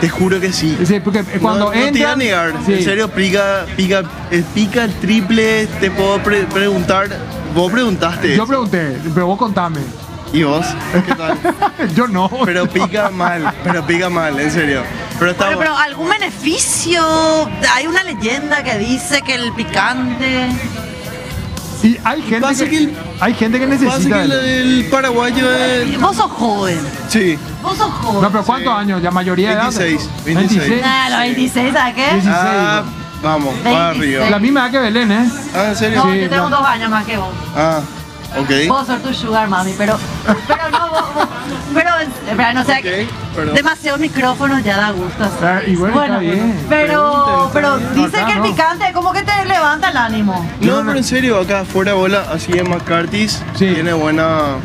[0.00, 0.76] Te juro que sí.
[0.80, 2.52] Ese, porque cuando no, no te iba a negar.
[2.66, 2.74] Sí.
[2.74, 5.66] En serio, pica, pica, eh, pica el triple.
[5.80, 7.08] Te puedo pre- preguntar.
[7.54, 8.36] Vos preguntaste.
[8.36, 9.80] Yo pregunté, pero vos contame.
[10.32, 10.66] ¿Y vos?
[11.06, 11.38] ¿Qué tal?
[11.94, 12.28] Yo no.
[12.44, 14.82] Pero pica mal, pero pica mal, en serio.
[15.18, 15.72] Pero está Bueno, bueno.
[15.76, 17.00] pero algún beneficio.
[17.72, 20.48] Hay una leyenda que dice que el picante.
[21.82, 24.16] Y hay gente Pasa que, que el- hay gente que Pasa necesita.
[24.16, 26.00] que el, el paraguayo es.
[26.00, 26.80] Vos sos joven.
[27.08, 27.38] Sí.
[27.62, 28.22] Vos sos joven.
[28.22, 29.02] No, pero ¿cuántos años?
[29.02, 29.72] ¿Ya mayoría de edad?
[29.72, 30.82] 26, 26.
[30.82, 32.10] Nah, los 26, ¿sabes qué?
[32.14, 32.34] 16.
[32.36, 32.82] Ah,
[33.22, 33.76] vamos, 26.
[33.76, 34.30] arriba.
[34.30, 35.30] La misma edad que Belén, ¿eh?
[35.54, 36.04] Ah, ¿en serio?
[36.04, 36.56] No, Sí, yo tengo no.
[36.56, 37.28] dos años más que vos.
[37.56, 37.80] Ah,
[38.38, 38.50] ok.
[38.68, 39.98] Puedo ser tu sugar mami, pero.
[40.48, 41.28] Pero no,
[41.74, 41.90] pero,
[42.28, 42.72] espera, no sé.
[42.72, 43.54] Ok, perdón.
[43.54, 45.24] demasiado micrófono ya da gusto.
[45.78, 46.64] bueno, está bien.
[46.68, 47.50] pero.
[47.52, 47.94] Pero bien.
[47.94, 50.48] dice Acá que el picante como que te levanta el ánimo.
[50.60, 53.66] No, pero en serio, acá fuera de bola, así en McCarthy's, Sí.
[53.74, 54.56] tiene buena.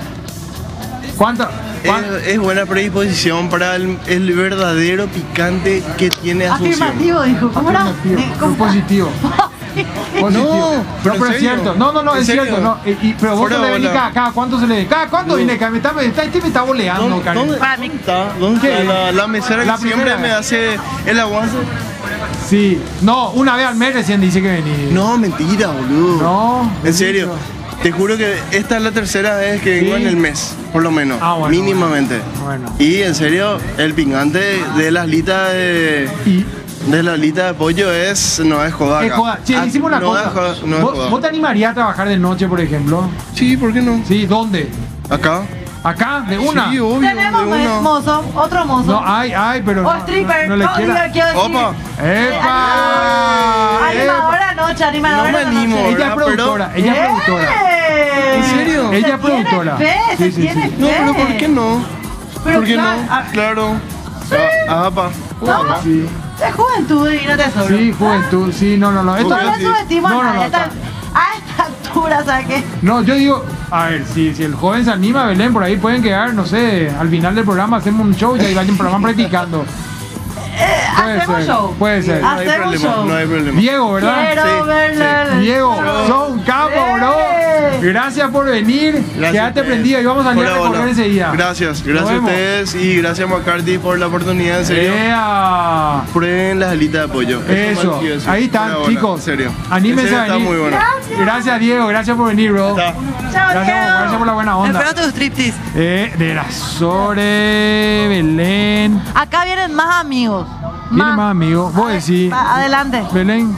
[1.17, 1.49] ¿Cuánta?
[1.85, 6.81] cuán- Es, es buena predisposición para el, el verdadero picante que tiene Asunción.
[6.81, 7.49] Afirmativo, dijo.
[7.51, 7.85] ¿Cómo era?
[8.57, 9.11] Positivo,
[9.75, 9.85] Eh,
[10.19, 10.49] ¿cómo muy positivo.
[10.49, 10.83] Positivo.
[10.83, 11.75] No, pero, ¿en pero es cierto.
[11.75, 12.43] No, no, no, ¿En es serio?
[12.43, 12.61] cierto.
[12.61, 12.77] No.
[12.85, 15.69] Y, y- pero vos le venís cada cuánto se le cada cuánto viene acá.
[15.69, 17.47] Me está, me está, este me está boleando, ¿Dónde, Karen.
[17.47, 18.33] dónde- está?
[18.39, 18.81] ¿Dónde ¿Qué?
[18.81, 20.17] está la, la mesera La que siempre primera.
[20.17, 21.55] me hace el aguante?
[22.49, 22.81] Sí.
[23.01, 24.91] No, una vez al mes recién dice que venís.
[24.91, 26.21] No, mentira, boludo.
[26.21, 27.29] No, En serio.
[27.81, 30.01] Te juro que esta es la tercera vez que vengo Sí.
[30.03, 31.17] en el mes, por lo menos.
[31.19, 32.21] Ah, bueno, mínimamente.
[32.43, 32.71] bueno.
[32.77, 36.07] Y en serio, el picante de las litas de.
[36.27, 36.45] Y
[36.87, 38.39] De la alita de pollo es.
[38.43, 39.05] No es joda.
[39.05, 39.39] Es joda.
[39.45, 40.23] Che, Ah, hicimos una no cosa.
[40.23, 41.09] Es joda, no es ¿Vos, joda.
[41.09, 43.09] vos te animarías a trabajar de noche, por ejemplo?
[43.33, 44.01] Sí, ¿por qué no?
[44.07, 44.69] Sí, ¿dónde?
[45.09, 45.41] Acá.
[45.83, 46.23] ¿Acá?
[46.27, 46.69] ¿De una?
[46.71, 46.99] Sí, obvio.
[47.09, 47.81] Tenemos de una.
[47.81, 48.91] mozo, otro mozo.
[48.91, 50.47] No, hay, hay, pero o no, stripper.
[50.49, 51.03] no, no le quiera.
[51.03, 51.55] digo, quiero decir.
[51.55, 51.73] Opa.
[52.03, 53.87] ¡Epa!
[53.89, 55.89] Animadora noche, animadora No me animo, noche.
[55.95, 57.03] Ella es productora, ella es ¡Eh!
[57.05, 58.35] productora.
[58.35, 58.91] ¿En serio?
[58.91, 59.77] Ella Se es productora.
[59.77, 60.75] Tiene fe, Sí, se sí, tiene sí.
[60.77, 61.13] No, pero.
[61.13, 61.85] ¿por qué no?
[62.43, 63.07] Pero ¿Por qué claro, no?
[63.11, 63.75] ah, Claro.
[64.69, 65.09] Ah, pa.
[65.41, 66.05] No, Sí,
[66.45, 67.67] de juventud y no te sobra.
[67.77, 69.15] sí, juventud, sí, no, no, no.
[69.15, 69.63] Esto, No le sí.
[69.63, 70.39] subestimo No, a no, nadie.
[70.39, 70.69] no, esta-
[71.13, 72.63] A esta altura, ¿sabes qué?
[72.81, 76.01] no, yo digo, a ver, si, si el joven se anima, Belén, por ahí pueden
[76.01, 79.65] quedar, no sé, al final del programa hacemos un show y ahí vayan programa practicando.
[81.01, 81.75] Puede Hacemos ser, show.
[81.79, 82.21] puede ser.
[82.21, 83.05] No hay Hacemos problema, show.
[83.07, 83.59] no hay problema.
[83.59, 84.25] Diego, ¿verdad?
[84.25, 85.37] Quiero Sí, verle sí.
[85.39, 85.77] Diego,
[86.29, 86.93] un capo, ¡Eh!
[86.97, 87.15] bro.
[87.81, 88.93] Gracias por venir.
[89.17, 90.89] Gracias a Quédate prendido y vamos a salir a Hola, recorrer hola.
[90.91, 91.31] enseguida.
[91.33, 94.93] Gracias, gracias a ustedes y gracias McCarthy por la oportunidad, en serio.
[94.93, 96.03] ea.
[96.13, 97.41] Prueben las alitas de pollo.
[97.49, 99.19] Eso, ahí están, chicos.
[99.19, 99.51] En serio.
[99.69, 100.47] Anímense En serio, a Está venir.
[100.49, 100.77] muy bueno.
[101.19, 101.87] Gracias, Diego.
[101.87, 102.69] Gracias por venir, bro.
[102.69, 102.93] Está.
[102.93, 102.99] Chao,
[103.31, 103.97] Gracias, Diego.
[103.99, 104.79] gracias por la buena onda.
[104.79, 105.53] Espero tu striptease.
[105.75, 109.01] Eh, de la Sore, Belén.
[109.15, 110.47] Acá vienen más amigos.
[110.91, 111.73] Viene más amigos.
[111.73, 112.31] Vos decís.
[112.33, 113.01] Adelante.
[113.13, 113.55] Belén.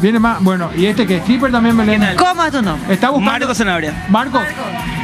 [0.00, 0.42] Viene más.
[0.42, 2.04] Bueno, y este que es stripper también, Belén.
[2.16, 2.92] ¿Cómo es tu nombre?
[2.92, 3.30] Está buscando.
[3.30, 4.04] Marco Sanabria.
[4.08, 4.40] Marco.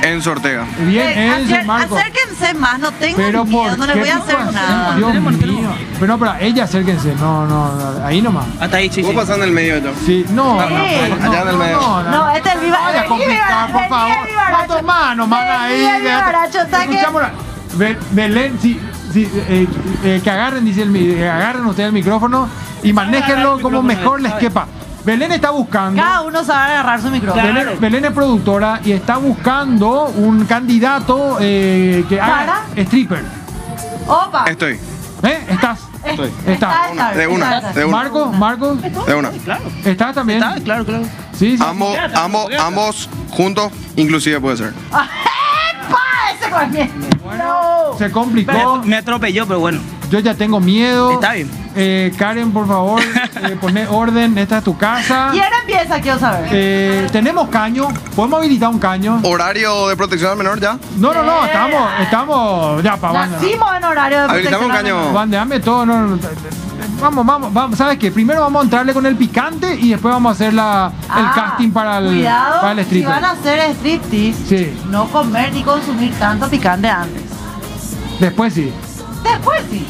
[0.03, 0.65] En Ortega.
[0.87, 1.97] Bien, Eh, Enzo, Marco.
[1.97, 4.97] Acérquense más, no tengan Pero miedo, por no les voy a hacer nada.
[4.97, 5.71] Dios mío.
[5.99, 7.15] Pero no, pero ella acérquense.
[7.17, 8.47] No, no, no, ahí nomás.
[8.61, 9.91] Hasta ahí, sí, Vos pasando en el medio yo.
[10.07, 10.75] Sí, no, no, Sí.
[11.21, 11.81] no, Allá en el medio.
[11.81, 12.79] no, no, No, este es el viva.
[12.81, 14.17] Vaya a complicar, por favor.
[15.61, 15.85] ahí.
[16.91, 17.23] Escuchamos
[18.13, 18.81] Belén, sí,
[19.13, 19.67] sí, eh,
[20.05, 22.49] eh, que agarren, dice el, mi- que agarren ustedes el micrófono
[22.83, 24.67] y manéjenlo como mejor les quepa.
[25.05, 26.01] Belén está buscando.
[26.01, 27.43] Cada uno sabe agarrar su micrófono.
[27.43, 33.25] Belén, Belén es productora y está buscando un candidato eh, que haga stripper.
[34.07, 34.45] Opa.
[34.47, 34.79] Estoy.
[35.23, 35.47] ¿Eh?
[35.49, 35.81] ¿Estás?
[36.05, 36.33] Estoy.
[36.47, 36.91] Está.
[36.91, 37.73] Está, De una, está.
[37.73, 37.97] de una.
[37.97, 39.31] Marco, Marco, De una.
[39.31, 39.65] Claro.
[39.85, 40.43] ¿estás también?
[40.43, 41.05] Está, claro, claro.
[41.33, 41.65] Sí, sí.
[41.67, 44.75] Ambos, ambos, ambos juntos, inclusive puede ser.
[44.89, 45.99] ¡Epa!
[46.35, 46.91] Ese cualquier.
[47.39, 47.99] No.
[47.99, 48.83] Se complicó.
[48.85, 49.81] me atropelló, pero bueno.
[50.11, 51.13] Yo ya tengo miedo.
[51.13, 51.49] Está bien.
[51.77, 53.01] Eh, Karen, por favor,
[53.43, 54.37] eh, poné orden.
[54.39, 55.29] Esta es tu casa.
[55.31, 56.01] ¿Quién empieza?
[56.01, 56.49] Quiero saber.
[56.53, 57.89] Eh, tenemos caño.
[58.17, 59.21] ¿Podemos habilitar un caño?
[59.23, 60.77] Horario de protección al menor ya.
[60.97, 61.45] No, no, no.
[61.47, 63.27] Estamos, estamos ya para.
[63.27, 64.99] Nacimos en horario de Habilitamos un protección.
[65.01, 65.13] caño.
[65.13, 65.87] Bandeame todo.
[65.87, 66.19] No, no, no.
[67.01, 67.79] Vamos, vamos, vamos.
[67.79, 68.11] ¿Sabes qué?
[68.11, 71.33] Primero vamos a entrarle con el picante y después vamos a hacer la, el Ah,
[71.35, 74.79] casting para el, Cuidado, para el si van a hacer striptease, Sí.
[74.91, 77.23] no comer ni consumir tanto picante antes.
[78.19, 78.71] Después sí.
[79.23, 79.87] Después sí.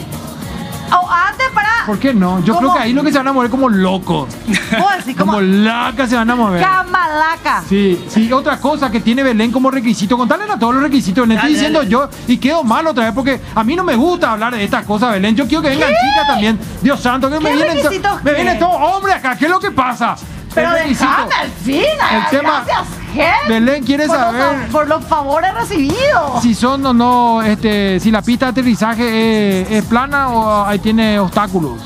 [0.93, 1.69] O antes para.
[1.87, 2.43] ¿Por qué no?
[2.45, 4.29] Yo creo que ahí lo que se van a mover como locos.
[4.71, 6.63] ¿Puedo decir como Como lacas se van a mover.
[6.63, 7.63] camalaca?
[7.69, 11.35] Sí, sí, otra cosa que tiene Belén como requisito, contarle a todos los requisitos, le
[11.35, 11.91] estoy Dale, diciendo dale.
[11.91, 14.85] yo y quedo mal otra vez porque a mí no me gusta hablar de estas
[14.85, 15.35] cosas, Belén.
[15.37, 16.59] Yo quiero que vengan chicas también.
[16.83, 18.37] Dios santo, que me ¿Qué vienen, to- requisitos me qué?
[18.43, 19.37] viene todo hombre acá.
[19.37, 20.17] ¿Qué es lo que pasa?
[20.55, 21.83] Pero déjame al fin.
[21.83, 26.43] El tema- Gracias, Belén quiere por los saber fa- por los favores recibidos.
[26.43, 30.79] si son o no, este, si la pista de aterrizaje es, es plana o ahí
[30.79, 31.81] tiene obstáculos.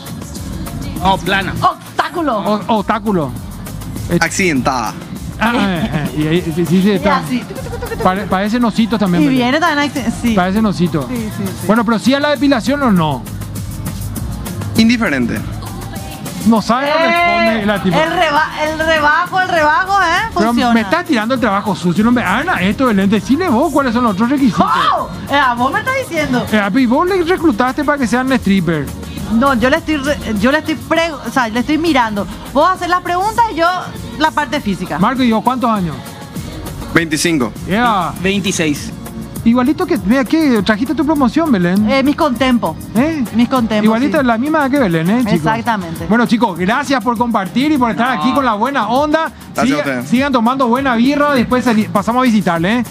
[1.03, 1.53] Oh, plana.
[1.61, 2.39] Obstáculo.
[2.39, 3.31] O- obstáculos.
[4.21, 4.93] Accidentada.
[5.41, 7.17] Ah, eh, eh, ahí sí, sí, sí, Y está.
[7.19, 7.43] así.
[8.03, 9.25] Pare- parecen ositos también.
[9.25, 9.41] Y Belén.
[9.43, 9.93] viene también.
[10.23, 10.35] Sí.
[10.35, 11.07] Parecen ositos.
[11.09, 11.67] Sí, sí, sí.
[11.67, 13.23] Bueno, pero sí a la depilación o no.
[14.77, 15.39] Indiferente.
[16.47, 17.97] No sabe, responde Eh, la tipo.
[17.99, 20.31] el, reba- el rebajo, el rebajo, ¿eh?
[20.35, 20.75] Pero Funciona.
[20.75, 22.05] me estás tirando el trabajo sucio.
[22.05, 23.09] No me Ana, esto, Belén.
[23.09, 24.65] Decile vos cuáles son los otros requisitos.
[24.65, 25.09] ¡Oh!
[25.31, 26.45] Eh, a vos me estás diciendo.
[26.53, 28.87] Eh, y vos le reclutaste para que sean stripper.
[29.33, 32.27] No, yo le estoy, re- yo le estoy, pre- o sea, le estoy mirando.
[32.53, 33.67] Vos haces las preguntas y yo
[34.19, 34.99] la parte física.
[34.99, 35.97] Marco y yo, ¿cuántos años?
[36.93, 37.53] 25.
[37.67, 38.13] Yeah.
[38.21, 38.93] 26.
[39.45, 41.89] Igualito que, mira, que trajiste tu promoción, Belén.
[41.91, 42.77] Eh, mis contempos.
[42.95, 43.23] ¿Eh?
[43.35, 44.27] mis contempos, Igualito sí.
[44.27, 45.33] la misma que Belén, ¿eh, chicos?
[45.35, 46.07] Exactamente.
[46.09, 49.31] Bueno, chicos, gracias por compartir y por estar aquí con la buena onda.
[49.55, 52.85] Siga- sigan tomando buena birra, después pasamos a visitarle, ¿eh?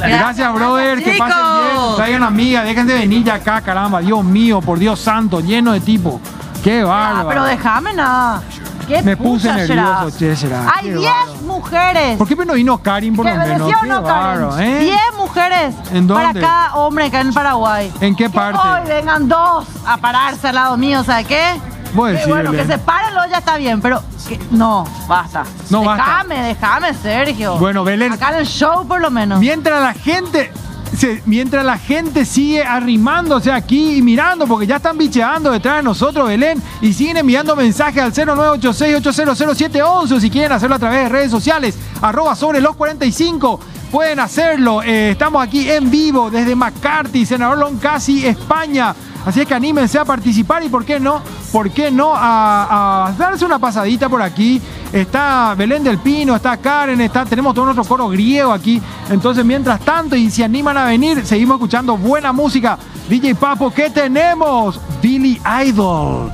[0.00, 1.02] Gracias, brother.
[1.02, 1.28] Que chicos.
[1.28, 1.96] pasen bien.
[1.96, 4.00] Traigan amigas, dejen de venir ya acá, caramba.
[4.00, 6.20] Dios mío, por Dios santo, lleno de tipo.
[6.62, 7.28] Qué Ah, bárbaro.
[7.28, 8.42] pero déjame nada.
[8.86, 10.06] ¿Qué Me puse nervioso.
[10.18, 11.42] Hay Qué 10 bárbaro.
[11.46, 12.18] mujeres.
[12.18, 13.68] ¿Por qué no vino Karin por ¿Qué lo menos?
[13.68, 14.48] ¿Sí o Qué no, Karen?
[14.60, 14.78] ¿eh?
[14.80, 16.40] 10 mujeres ¿En para dónde?
[16.40, 17.92] cada hombre acá en Paraguay.
[18.00, 18.60] ¿En qué Que parte?
[18.62, 21.60] hoy vengan dos a pararse al lado mío, ¿sabes qué?
[21.94, 25.44] Que decís, bueno, que se paren ya está bien, pero que- no, basta.
[25.70, 27.56] No, déjame, déjame, Sergio.
[27.58, 28.12] Bueno, Belén.
[28.12, 29.38] Acá en el show por lo menos.
[29.40, 30.52] Mientras la gente.
[30.96, 35.82] se- mientras la gente sigue arrimándose aquí y mirando, porque ya están bicheando detrás de
[35.82, 41.30] nosotros, Belén, y siguen enviando mensajes al 0986-800-711 si quieren hacerlo a través de redes
[41.30, 43.58] sociales, arroba sobre los 45.
[43.94, 44.82] Pueden hacerlo.
[44.82, 48.92] Eh, estamos aquí en vivo desde McCarthy, Senador Loncasi, España.
[49.24, 51.22] Así es que anímense a participar y, ¿por qué no?
[51.52, 52.10] ¿por qué no?
[52.12, 54.60] A, darse una pasadita por aquí.
[54.92, 58.82] Está Belén del Pino, está Karen, está, tenemos todo nuestro coro griego aquí.
[59.08, 62.76] Entonces, mientras tanto, y se animan a venir, seguimos escuchando buena música.
[63.08, 64.80] DJ Papo, ¿qué tenemos?
[65.00, 66.32] Billy Idol.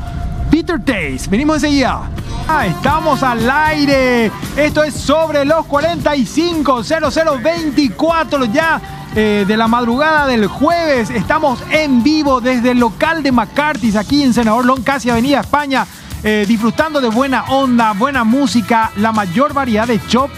[0.51, 2.09] Peter Taste, venimos enseguida.
[2.53, 4.33] Ah, estamos al aire.
[4.57, 8.81] Esto es sobre los 45 0024 ya
[9.15, 11.11] eh, de la madrugada del jueves.
[11.11, 15.87] Estamos en vivo desde el local de McCarthy's aquí en Senador Long, casi Avenida España,
[16.25, 20.31] eh, disfrutando de buena onda, buena música, la mayor variedad de shop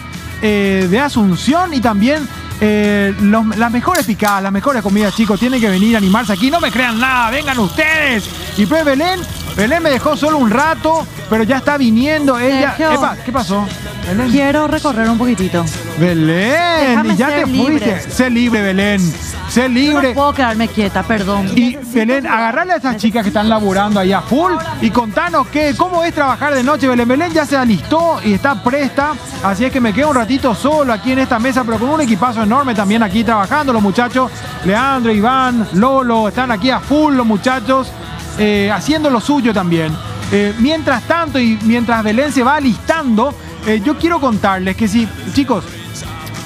[0.42, 2.29] eh, de Asunción y también
[2.61, 5.40] las mejores picadas, las mejores comidas, chicos.
[5.40, 6.51] Tienen que venir a animarse aquí.
[6.51, 8.29] No me crean nada, vengan ustedes.
[8.59, 9.18] Y pues Belén,
[9.56, 12.74] Belén me dejó solo un rato, pero ya está viniendo ella.
[12.76, 12.92] Sergio.
[12.92, 13.66] Epa, ¿qué pasó?
[14.08, 14.30] Belén.
[14.30, 15.64] Quiero recorrer un poquitito.
[15.98, 17.78] Belén, Déjame ya ser te libre.
[17.94, 18.10] fuiste.
[18.10, 19.00] Sé libre, Belén.
[19.48, 20.08] Sé Yo libre.
[20.08, 21.50] no puedo quedarme quieta, perdón.
[21.54, 26.02] Y Belén, agarrarle a esas chicas que están laburando allá full y contanos qué, cómo
[26.02, 26.88] es trabajar de noche.
[26.88, 29.12] Belén Belén ya se alistó y está presta,
[29.44, 32.00] así es que me quedo un ratito solo aquí en esta mesa, pero con un
[32.00, 33.72] equipazo enorme también aquí trabajando.
[33.74, 34.32] Los muchachos,
[34.64, 37.92] Leandro, Iván, Lolo, están aquí a full los muchachos,
[38.38, 39.92] eh, haciendo lo suyo también.
[40.33, 43.35] Eh, mientras tanto y mientras Belén se va alistando,
[43.66, 45.62] eh, yo quiero contarles que si, chicos,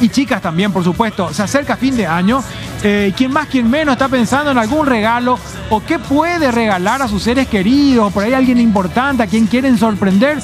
[0.00, 1.32] y chicas también, por supuesto.
[1.32, 2.42] Se acerca fin de año.
[2.82, 5.38] Eh, quien más, quien menos está pensando en algún regalo
[5.70, 9.78] o qué puede regalar a sus seres queridos, por ahí alguien importante a quien quieren
[9.78, 10.38] sorprender.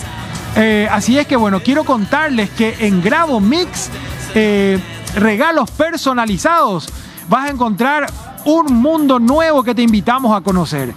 [0.91, 3.91] Así es que bueno, quiero contarles que en Grabo Mix,
[5.15, 6.89] regalos personalizados,
[7.29, 8.07] vas a encontrar
[8.45, 10.95] un mundo nuevo que te invitamos a conocer.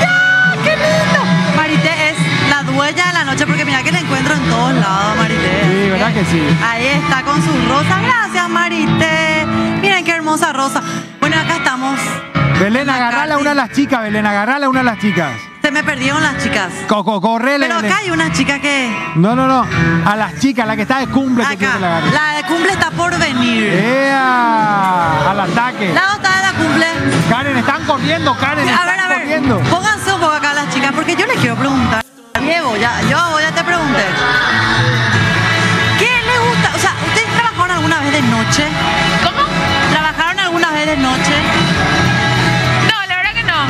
[0.00, 0.64] ¡Gracias!
[0.64, 1.20] ¡Qué lindo!
[1.56, 5.62] Marité es la dueña de noche porque mira que la encuentro en todos lados, Marité.
[5.64, 6.42] Sí, ¿verdad que sí?
[6.66, 8.02] Ahí está con sus rosas.
[8.02, 9.46] Gracias, Marité.
[9.80, 10.82] Miren qué hermosa rosa.
[11.20, 11.98] Bueno, acá estamos.
[12.58, 15.32] Belén, agarrala a una de las chicas, Belén, agarrala a una de las chicas.
[15.62, 16.72] Se me perdieron las chicas.
[16.88, 18.90] Coco, correle, Pero acá hay una chica que.
[19.16, 19.66] No, no, no.
[20.06, 21.56] A las chicas, la que está de cumple, Acá.
[21.56, 23.64] que la de cumple está por venir.
[23.74, 25.30] ¡Ea!
[25.30, 25.92] Al ataque.
[25.92, 26.86] La otra de la cumple.
[27.28, 29.18] Karen, están corriendo, Karen, A están ver, a ver.
[29.20, 29.58] corriendo.
[29.70, 32.02] Pónganse un poco acá las chicas, porque yo les quiero preguntar.
[32.48, 34.04] Diego, ya, yo ya te pregunté.
[35.98, 36.72] ¿Qué les gusta?
[36.74, 38.64] O sea, ¿ustedes trabajaron alguna vez de noche?
[39.22, 39.42] ¿Cómo?
[39.92, 41.34] ¿Trabajaron alguna vez de noche?
[42.88, 43.60] No, la verdad que no.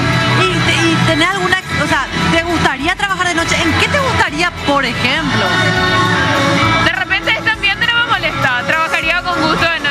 [0.44, 3.56] ¿Y, y tenés alguna, o sea, te gustaría trabajar de noche?
[3.60, 5.44] ¿En qué te gustaría, por ejemplo?
[6.84, 8.62] De repente ambiente no me molesta.
[8.64, 9.87] Trabajaría con gusto de noche.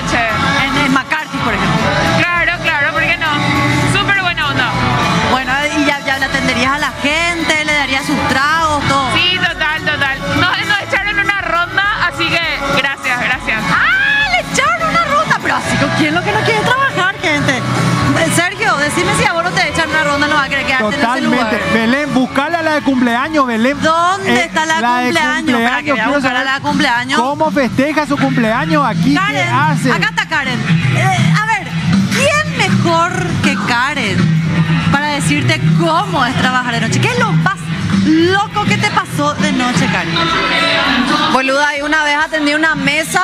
[20.80, 21.28] Totalmente.
[21.28, 21.60] lugar.
[21.74, 23.78] Belén, buscala a la de cumpleaños, Belén.
[23.82, 25.62] ¿Dónde Eh, está la, de cumpleaños?
[25.62, 27.20] Para que voy a quiero buscar a saber la cumpleaños.
[27.22, 29.13] ¿Cómo festeja su cumpleaños aquí?
[29.13, 29.92] ¿Qué Karen, hace?
[29.92, 30.60] acá está Karen.
[30.96, 31.68] Eh, a ver,
[32.13, 33.12] ¿quién mejor
[33.44, 34.18] que Karen
[34.92, 37.00] para decirte cómo es trabajar de noche?
[37.02, 37.56] ¿Qué es lo más
[38.06, 40.13] loco que te pasó de noche, Karen?
[41.34, 43.22] Boluda, y una vez atendí una mesa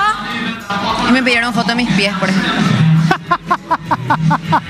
[1.07, 2.53] y me pidieron foto de mis pies, por ejemplo.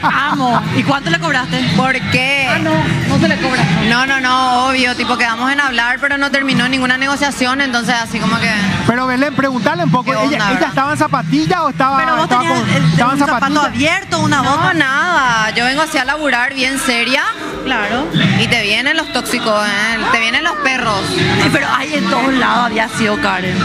[0.02, 0.62] Amo.
[0.76, 1.60] ¿Y cuánto le cobraste?
[1.76, 2.48] ¿Por qué?
[2.50, 2.72] Ah, no,
[3.10, 3.64] no se le cobra.
[3.90, 8.20] No, no, no, obvio, tipo quedamos en hablar, pero no terminó ninguna negociación, entonces así
[8.20, 8.52] como que...
[8.88, 10.12] Pero Belén, preguntarle un poco.
[10.12, 13.14] ¿Qué onda, ¿Ella, estaba en zapatillas o estaba, Pero vos estaba tenías con- el- estaba
[13.14, 14.74] en un zapato abierto, una No, bota.
[14.74, 17.24] nada, yo vengo así a laburar bien seria
[17.66, 18.08] Claro.
[18.40, 19.98] y te vienen los tóxicos, ¿eh?
[20.12, 21.00] te vienen los perros.
[21.44, 23.58] Ay, pero ahí en todos lados había sido Karen.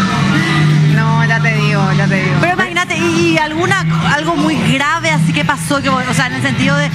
[0.95, 2.37] No, ya te digo, ya te digo.
[2.41, 2.57] Pero
[2.99, 3.85] y, alguna
[4.15, 6.91] algo muy grave así que pasó, que, o sea, en el sentido de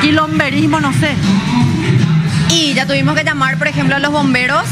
[0.00, 1.14] quilomberismo, no sé.
[2.50, 4.66] Y ya tuvimos que llamar, por ejemplo, a los bomberos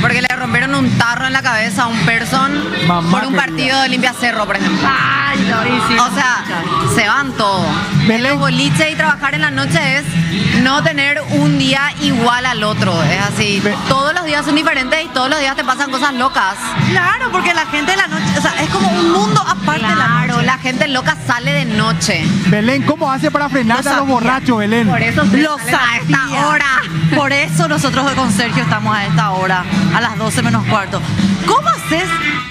[0.00, 2.52] porque le rompieron un tarro en la cabeza a un person
[2.86, 3.46] Mamá por un querida.
[3.46, 4.88] partido de limpia cerro, por ejemplo.
[4.88, 5.98] Ay, no, y sí.
[5.98, 6.44] O sea,
[6.94, 7.66] se van todos.
[8.08, 10.04] Los boliches y trabajar en la noche es
[10.62, 13.02] no tener un día igual al otro.
[13.04, 13.60] Es así.
[13.62, 16.54] Be- Todos los días son diferentes y todos los días te pasan cosas locas.
[16.90, 19.88] Claro, porque la gente de la noche, o sea, es como un mundo aparte de
[19.88, 20.46] la Claro, noche.
[20.46, 22.24] la gente loca sale de noche.
[22.46, 24.88] Belén, ¿cómo hace para frenar Lo a los borrachos, Belén?
[24.88, 26.66] eso Lo salen a esta hora.
[27.14, 29.64] Por eso nosotros con Sergio estamos a esta hora,
[29.94, 31.00] a las 12 menos cuarto.
[31.46, 32.04] ¿Cómo haces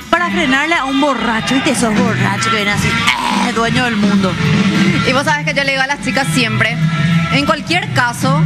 [0.10, 2.88] para frenarle a un borracho y que esos borrachos que vienen así,
[3.48, 4.34] eh, dueño del mundo?
[5.08, 6.76] Y vos sabes que yo le digo a las chicas siempre,
[7.34, 8.42] en cualquier caso,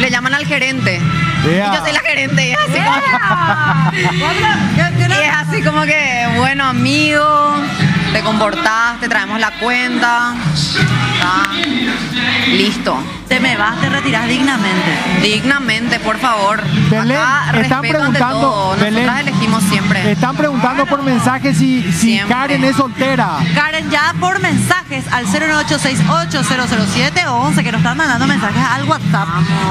[0.00, 1.00] le llaman al gerente.
[1.44, 4.26] Y yo soy la gerente y es así como,
[5.08, 7.54] y es así como que, bueno, amigo,
[8.14, 10.34] te comportás, te traemos la cuenta.
[12.52, 12.96] Listo.
[13.26, 14.92] Te me vas, te retiras dignamente.
[15.20, 16.62] Dignamente, por favor.
[16.90, 18.76] Belén, Acá están respeto ante preguntando, todo.
[18.76, 19.08] Belén,
[19.60, 20.12] siempre.
[20.12, 22.18] Están preguntando por mensajes si, si.
[22.20, 23.38] Karen es soltera.
[23.54, 29.28] Karen, ya por mensajes al 098680007 o 11 que nos están mandando mensajes al WhatsApp.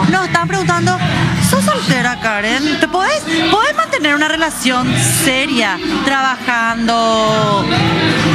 [0.09, 0.97] Nos están preguntando,
[1.49, 2.79] ¿sos soltera, Karen?
[2.79, 4.87] ¿Te podés, podés mantener una relación
[5.23, 7.65] seria trabajando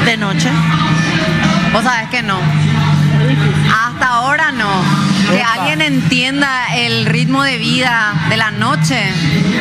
[0.05, 0.51] de noche?
[1.73, 2.39] Vos sabés que no.
[5.31, 9.13] Que alguien entienda el ritmo de vida de la noche.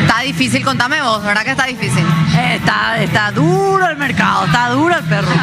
[0.01, 2.05] Está difícil, contame vos, ¿verdad que está difícil?
[2.51, 5.36] Está, está duro el mercado, está duro el perro.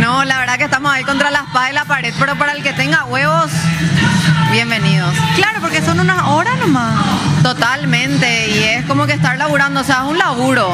[0.00, 2.62] No, la verdad que estamos ahí contra la espada y la pared, pero para el
[2.62, 3.52] que tenga huevos,
[4.52, 5.12] bienvenidos.
[5.36, 6.94] Claro, porque son unas horas nomás.
[7.42, 10.72] Totalmente, y es como que estar laburando, o sea, es un laburo.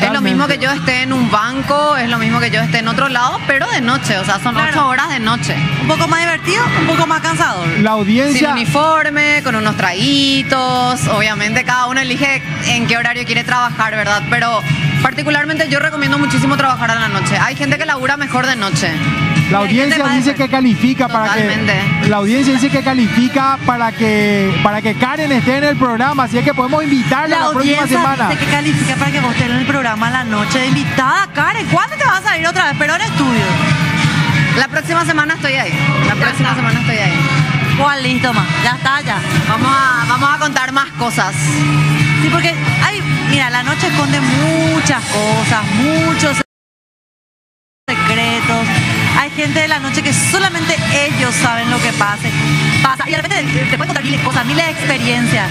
[0.00, 2.78] Es lo mismo que yo esté en un banco, es lo mismo que yo esté
[2.78, 4.70] en otro lado, pero de noche, o sea, son Claro.
[4.72, 5.54] ocho horas de noche.
[5.82, 7.66] Un poco más divertido, un poco más cansador.
[7.68, 11.06] La Sin audiencia, uniforme, con unos traguitos.
[11.08, 14.22] Obviamente cada uno elige en qué horario quiere trabajar, ¿verdad?
[14.30, 14.60] Pero
[15.02, 17.36] particularmente yo recomiendo muchísimo trabajar a la noche.
[17.38, 18.90] Hay gente que labura mejor de noche.
[19.50, 24.82] La audiencia dice que califica para que la audiencia dice que califica para que para
[24.82, 27.98] que Karen esté en el programa, así es que podemos invitarla La la, próxima audiencia
[27.98, 28.28] semana.
[28.28, 31.28] dice que califica para que vos estés en el programa la noche de invitada.
[31.34, 32.74] Karen, ¿cuándo te vas a ir otra vez?
[32.78, 33.44] Pero en estudio.
[34.58, 35.72] La próxima semana estoy ahí.
[36.06, 36.54] La Ya próxima está.
[36.56, 37.16] semana estoy ahí.
[37.78, 38.46] ¿Cuál listo, más?
[38.64, 39.18] Ya está, ya.
[39.48, 41.32] Vamos a, vamos a contar más cosas.
[42.22, 42.52] Sí, porque
[42.84, 46.47] hay, mira, la noche esconde muchas cosas, muchos.
[49.18, 52.30] Hay gente de la noche que solamente ellos saben lo que pase,
[52.82, 53.08] pasa.
[53.08, 55.50] Y repente te, te pueden contar miles cosas, miles experiencias.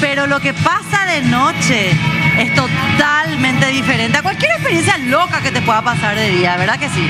[0.00, 1.90] Pero lo que pasa de noche
[2.38, 6.88] es totalmente diferente a cualquier experiencia loca que te pueda pasar de día, ¿verdad que
[6.88, 7.08] sí?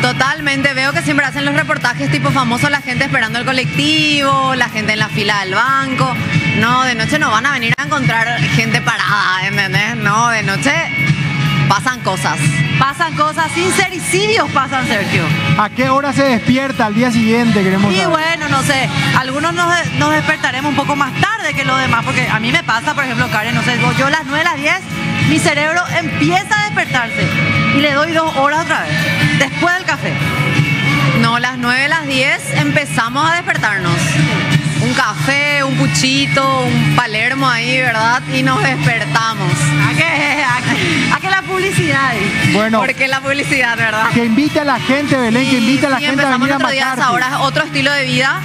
[0.00, 4.68] Totalmente, veo que siempre hacen los reportajes tipo famosos, la gente esperando el colectivo, la
[4.68, 6.14] gente en la fila del banco.
[6.58, 9.96] No, de noche no van a venir a encontrar gente parada, ¿entendés?
[9.96, 10.72] No, de noche
[11.68, 12.38] pasan cosas.
[12.78, 15.22] Pasan cosas, sincericidios pasan, Sergio.
[15.58, 17.62] ¿A qué hora se despierta al día siguiente?
[17.62, 18.08] Queremos Y saber.
[18.10, 18.88] bueno, no sé,
[19.18, 22.62] algunos nos, nos despertaremos un poco más tarde que los demás, porque a mí me
[22.62, 24.74] pasa, por ejemplo, Karen, no sé, yo- a las 9 a las 10,
[25.28, 27.26] mi cerebro empieza a despertarse
[27.76, 30.12] y le doy dos horas otra vez, después del café.
[31.20, 33.96] No, las 9, las 10 empezamos a despertarnos.
[34.94, 38.22] Un café, un puchito, un palermo ahí, ¿verdad?
[38.32, 39.52] Y nos despertamos.
[39.90, 40.04] ¿A qué?
[40.44, 42.12] ¿A qué, a qué la publicidad?
[42.52, 44.08] Bueno, Porque la publicidad, ¿verdad?
[44.10, 46.52] que invite a la gente, Belén, que invite a la sí, gente a empezamos venir
[46.54, 47.16] a nuestro día a esa McCarthy.
[47.16, 48.40] hora, es otro estilo de vida,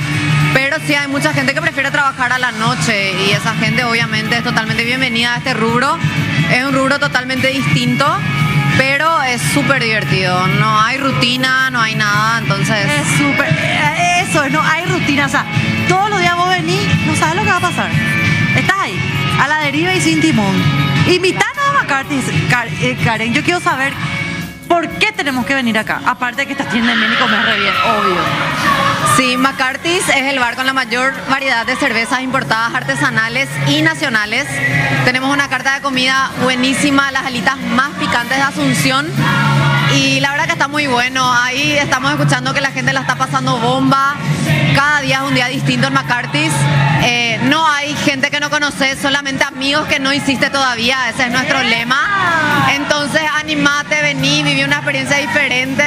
[0.54, 4.38] pero sí hay mucha gente que prefiere trabajar a la noche y esa gente obviamente
[4.38, 6.00] es totalmente bienvenida a este rubro.
[6.52, 8.08] Es un rubro totalmente distinto,
[8.78, 10.47] pero es súper divertido.
[10.47, 12.78] No hay rutina, no hay nada, entonces...
[12.89, 15.45] Es súper, eh, eso, no hay rutina, o sea,
[15.90, 17.90] todos los días vos venís, no sabes lo que va a pasar.
[18.56, 18.98] Estás ahí,
[19.42, 20.56] a la deriva y sin timón.
[21.08, 23.94] Invitanos a McCarthy, Car- eh, Karen, yo quiero saber
[24.68, 27.60] por qué tenemos que venir acá, aparte de que te atienden bien y comes re
[27.60, 28.22] bien, obvio.
[29.18, 34.46] Sí, McCarthy's es el bar con la mayor variedad de cervezas importadas artesanales y nacionales.
[35.06, 39.08] Tenemos una carta de comida buenísima, las alitas más picantes de Asunción.
[39.94, 41.32] Y la verdad que está muy bueno.
[41.34, 44.16] Ahí estamos escuchando que la gente la está pasando bomba.
[44.76, 46.54] Cada día es un día distinto en McCarthy's.
[47.04, 51.10] Eh, no hay gente que no conoces, solamente amigos que no hiciste todavía.
[51.10, 52.68] Ese es nuestro lema.
[52.76, 55.84] Entonces, animate, vení, viví una experiencia diferente.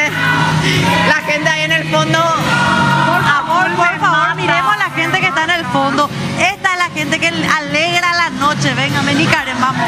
[1.09, 2.18] La gente ahí en el fondo.
[2.18, 4.34] Por favor, por favor, mata.
[4.34, 6.11] miremos a la gente que está en el fondo.
[6.38, 8.74] Esta es la gente que alegra la noche.
[8.74, 9.86] Venga, vení, Karen, vamos.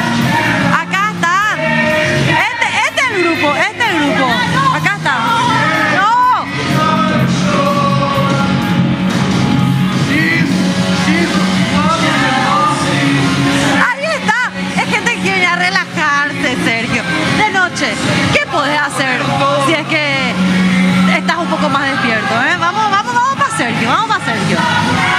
[0.72, 2.53] Acá están
[3.14, 4.30] el grupo, este el grupo.
[4.74, 5.14] Acá está.
[5.96, 6.44] ¡No!
[13.86, 14.82] Ahí está.
[14.82, 17.02] Es gente que quiere a relajarse, Sergio.
[17.38, 17.94] De noche,
[18.32, 19.20] ¿qué podés hacer
[19.66, 20.32] si es que
[21.16, 22.34] estás un poco más despierto?
[22.34, 22.56] Eh?
[22.58, 25.13] Vamos, vamos, vamos para Sergio, vamos para Sergio.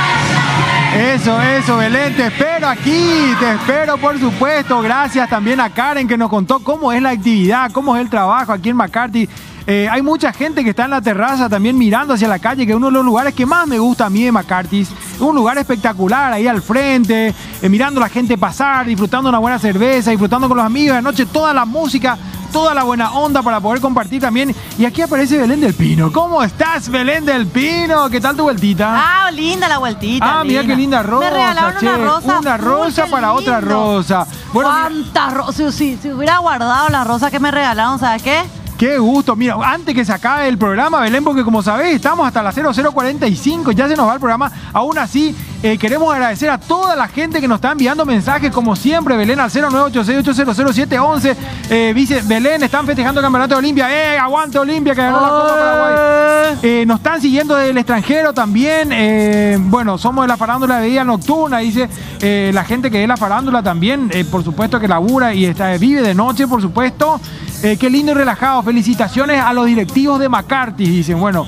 [0.95, 4.81] Eso, eso, Belén, te espero aquí, te espero por supuesto.
[4.81, 8.53] Gracias también a Karen que nos contó cómo es la actividad, cómo es el trabajo
[8.53, 9.27] aquí en McCarthy.
[9.67, 12.71] Eh, hay mucha gente que está en la terraza también mirando hacia la calle, que
[12.71, 14.81] es uno de los lugares que más me gusta a mí de McCarthy.
[14.81, 19.39] Es un lugar espectacular ahí al frente, eh, mirando a la gente pasar, disfrutando una
[19.39, 22.17] buena cerveza, disfrutando con los amigos de noche, toda la música,
[22.55, 24.55] toda la buena onda para poder compartir también.
[24.77, 26.09] Y aquí aparece Belén del Pino.
[26.09, 28.09] ¿Cómo estás, Belén del Pino?
[28.09, 29.25] ¿Qué tal tu vueltita?
[29.25, 30.39] Ah, linda la vueltita.
[30.39, 31.25] Ah, mira qué linda rosa.
[31.25, 31.85] Me regalaron che.
[31.85, 32.39] una rosa.
[32.39, 34.25] Una rosa para otra rosa.
[34.53, 35.75] Bueno, ¿Cuántas rosas?
[35.75, 38.41] Si, si hubiera guardado la rosa que me regalaron, ¿sabes qué?
[38.77, 39.35] Qué gusto.
[39.35, 43.71] Mira, antes que se acabe el programa, Belén, porque como sabés, estamos hasta las 0045,
[43.71, 44.49] ya se nos va el programa.
[44.71, 45.35] Aún así,
[45.65, 49.39] eh, queremos agradecer a toda la gente que nos está enviando mensajes, como siempre, Belén
[49.39, 51.35] al 0986800711.
[51.71, 53.89] Eh, dice, Belén, están festejando el campeonato de Olimpia.
[53.89, 56.57] ¡Eh, aguante Olimpia, que ganó la Copa Paraguay!
[56.61, 58.89] Eh, nos están siguiendo del extranjero también.
[58.91, 61.89] Eh, bueno, somos de la farándula de día nocturna, dice
[62.21, 66.13] la gente que es la farándula también, por supuesto que labura y está, vive de
[66.13, 67.19] noche, por supuesto.
[67.61, 68.61] Qué lindo y relajado.
[68.61, 71.19] Felicitaciones a los directivos de McCarthy, dicen.
[71.19, 71.47] Bueno,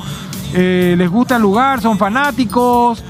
[0.53, 3.03] les gusta el lugar, son fanáticos.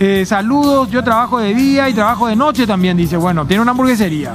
[0.00, 3.16] Eh, saludos, yo trabajo de día y trabajo de noche también, dice.
[3.16, 4.34] Bueno, tiene una hamburguesería.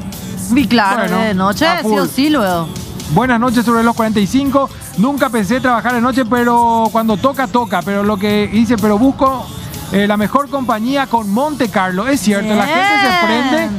[0.56, 2.68] Y claro, Bueno, de noche, sí o sí, luego.
[3.14, 4.70] Buenas noches sobre los 45.
[4.98, 7.82] Nunca pensé trabajar de noche, pero cuando toca, toca.
[7.82, 9.46] Pero lo que dice, pero busco
[9.92, 12.08] eh, la mejor compañía con Monte Carlo.
[12.08, 13.70] Es cierto, la gente se prende.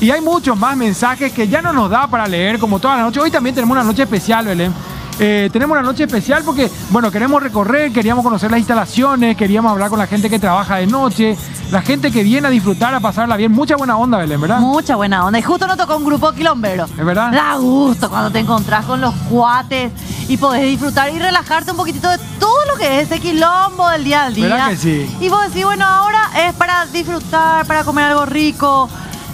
[0.00, 3.06] Y hay muchos más mensajes que ya no nos da para leer, como todas las
[3.06, 3.22] noches.
[3.22, 4.72] Hoy también tenemos una noche especial, Belén.
[5.20, 9.90] Eh, tenemos una noche especial porque, bueno, queremos recorrer, queríamos conocer las instalaciones, queríamos hablar
[9.90, 11.36] con la gente que trabaja de noche,
[11.72, 13.50] la gente que viene a disfrutar, a pasarla bien.
[13.50, 14.60] Mucha buena onda, Belén, ¿verdad?
[14.60, 15.38] Mucha buena onda.
[15.38, 16.84] Y justo nos tocó un grupo quilombero.
[16.84, 17.32] ¿Es verdad?
[17.32, 19.90] Da gusto cuando te encontrás con los cuates
[20.28, 24.04] y podés disfrutar y relajarte un poquitito de todo lo que es ese quilombo del
[24.04, 24.46] día al día.
[24.46, 25.16] ¿Verdad que sí?
[25.20, 28.88] Y vos decís, bueno, ahora es para disfrutar, para comer algo rico.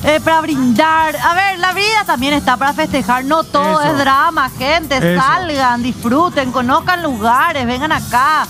[0.04, 1.16] Eh, para brindar.
[1.16, 3.24] A ver, la vida también está para festejar.
[3.24, 3.92] No todo Eso.
[3.92, 4.96] es drama, gente.
[4.98, 5.20] Eso.
[5.22, 8.46] Salgan, disfruten, conozcan lugares, vengan acá.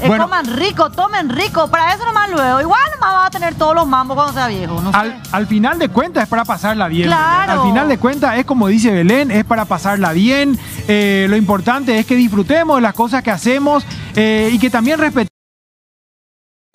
[0.00, 0.24] eh, Bueno.
[0.24, 1.66] coman rico, tomen rico.
[1.68, 2.60] Para eso nomás luego.
[2.60, 4.80] Igual nomás vas a tener todos los mambos cuando sea viejo.
[4.80, 4.96] No sé.
[4.96, 7.08] Al, al final de cuentas es para pasarla bien.
[7.08, 7.40] Claro.
[7.40, 7.58] Belén.
[7.58, 10.56] Al final de cuentas es como dice Belén, es para pasarla bien.
[10.86, 13.84] Eh, lo importante es que disfrutemos de las cosas que hacemos
[14.14, 15.28] eh, y que también respetemos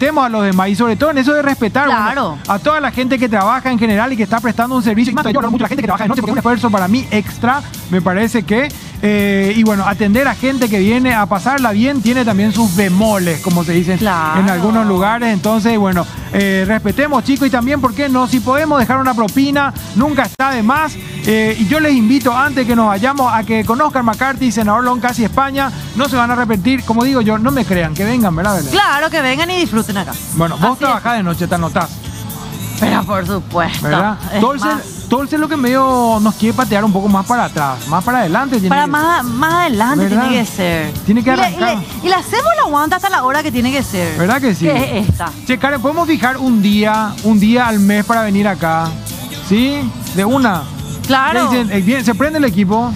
[0.09, 3.17] a los demás y sobre todo en eso de respetar bueno, a toda la gente
[3.17, 5.11] que trabaja en general y que está prestando un servicio.
[5.11, 6.39] Y más, yo hablo mucho de la gente que trabaja de noche porque es un
[6.39, 8.69] esfuerzo para mí extra, me parece que.
[9.05, 13.41] Eh, y bueno, atender a gente que viene a pasarla bien tiene también sus bemoles,
[13.41, 14.39] como se dice Claro.
[14.39, 15.33] en algunos lugares.
[15.33, 18.27] Entonces, bueno, eh, respetemos, chicos, y también, ¿por qué no?
[18.27, 20.95] Si podemos dejar una propina, nunca está de más.
[21.25, 25.25] Eh, y yo les invito, antes que nos vayamos, a que conozcan McCarthy, senador Loncasi
[25.25, 25.69] España.
[25.97, 26.85] No se van a arrepentir.
[26.85, 28.71] Como digo yo, no me crean, que vengan, ¿verdad, Belén?
[28.71, 30.13] Claro, que vengan y disfruten acá.
[30.35, 31.89] Bueno, vos Así trabajás de noche, te anotás.
[32.79, 33.83] Pero por supuesto.
[33.85, 34.17] ¿verdad?
[34.33, 34.41] es
[35.13, 38.55] Tolce lo que medio nos quiere patear un poco más para atrás, más para adelante.
[38.55, 40.27] tiene para que más, más adelante ¿Verdad?
[40.27, 40.91] tiene que ser.
[41.05, 41.83] Tiene que arrancar.
[42.01, 44.17] Y le hacemos la aguanta hasta la hora que tiene que ser.
[44.17, 44.65] ¿Verdad que sí?
[44.65, 45.31] Que es esta.
[45.45, 48.89] Che, Karen, ¿podemos fijar un día, un día al mes para venir acá?
[49.47, 49.87] ¿Sí?
[50.15, 50.63] De una.
[51.05, 51.53] Claro.
[51.53, 52.91] Eh, bien, se prende el equipo.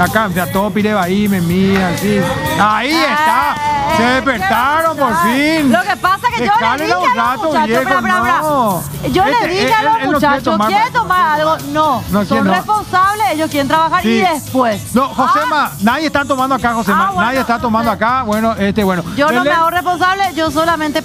[0.00, 2.20] Acá, o sea, todo Pireba ahí, me mira, así.
[2.58, 3.54] Ahí está.
[3.96, 5.70] Se despertaron por fin.
[5.70, 8.82] Lo que pasa es que yo le dije a los muchachos, viejo, no.
[9.12, 11.56] Yo le dije a los él no quiere muchachos, tomar ¿quieren tomar algo?
[11.72, 12.02] No.
[12.10, 12.54] No, ¿quién Son no?
[12.54, 14.94] responsables, ellos quieren trabajar y después.
[14.94, 17.02] No, Josema, nadie está tomando acá, Josema.
[17.02, 18.22] Ah, bueno, nadie está tomando acá.
[18.22, 19.04] Bueno, este, bueno.
[19.16, 21.02] Yo no me hago responsable, yo solamente.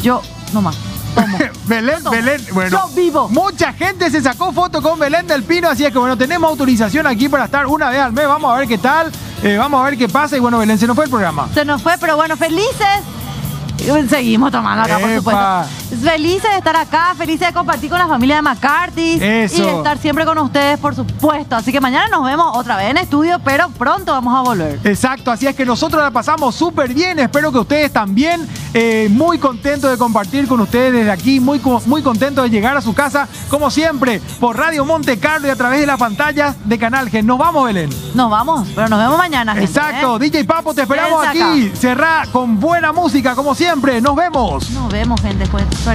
[0.00, 0.22] Yo,
[0.52, 0.91] nomás.
[1.14, 1.38] Tomo.
[1.66, 2.10] Belén, Tomo.
[2.10, 2.70] Belén, bueno.
[2.70, 3.28] Yo vivo.
[3.28, 7.06] Mucha gente se sacó foto con Belén del Pino, así es que bueno, tenemos autorización
[7.06, 8.26] aquí para estar una vez al mes.
[8.26, 9.10] Vamos a ver qué tal,
[9.42, 10.36] eh, vamos a ver qué pasa.
[10.36, 11.48] Y bueno, Belén, se nos fue el programa.
[11.54, 13.02] Se nos fue, pero bueno, felices.
[14.08, 15.81] Seguimos tomando acá, por supuesto.
[16.00, 19.18] Felices de estar acá, felices de compartir con la familia de McCarthy.
[19.20, 19.58] Eso.
[19.58, 21.56] Y de estar siempre con ustedes, por supuesto.
[21.56, 24.80] Así que mañana nos vemos otra vez en estudio, pero pronto vamos a volver.
[24.84, 27.18] Exacto, así es que nosotros la pasamos súper bien.
[27.18, 28.46] Espero que ustedes también.
[28.74, 31.40] eh, muy contentos de compartir con ustedes desde aquí.
[31.40, 35.50] Muy, muy contentos de llegar a su casa, como siempre, por Radio Monte Carlo y
[35.50, 37.22] a través de las pantallas de Canal G.
[37.22, 37.90] Nos vamos, Belén.
[38.14, 39.52] Nos vamos, pero nos vemos mañana.
[39.52, 40.20] gente, Exacto, ¿eh?
[40.30, 41.70] DJ Papo, te esperamos aquí.
[41.74, 44.00] Cerrá con buena música, como siempre.
[44.00, 44.70] Nos vemos.
[44.70, 45.46] Nos vemos, gente.
[45.48, 45.64] Pues,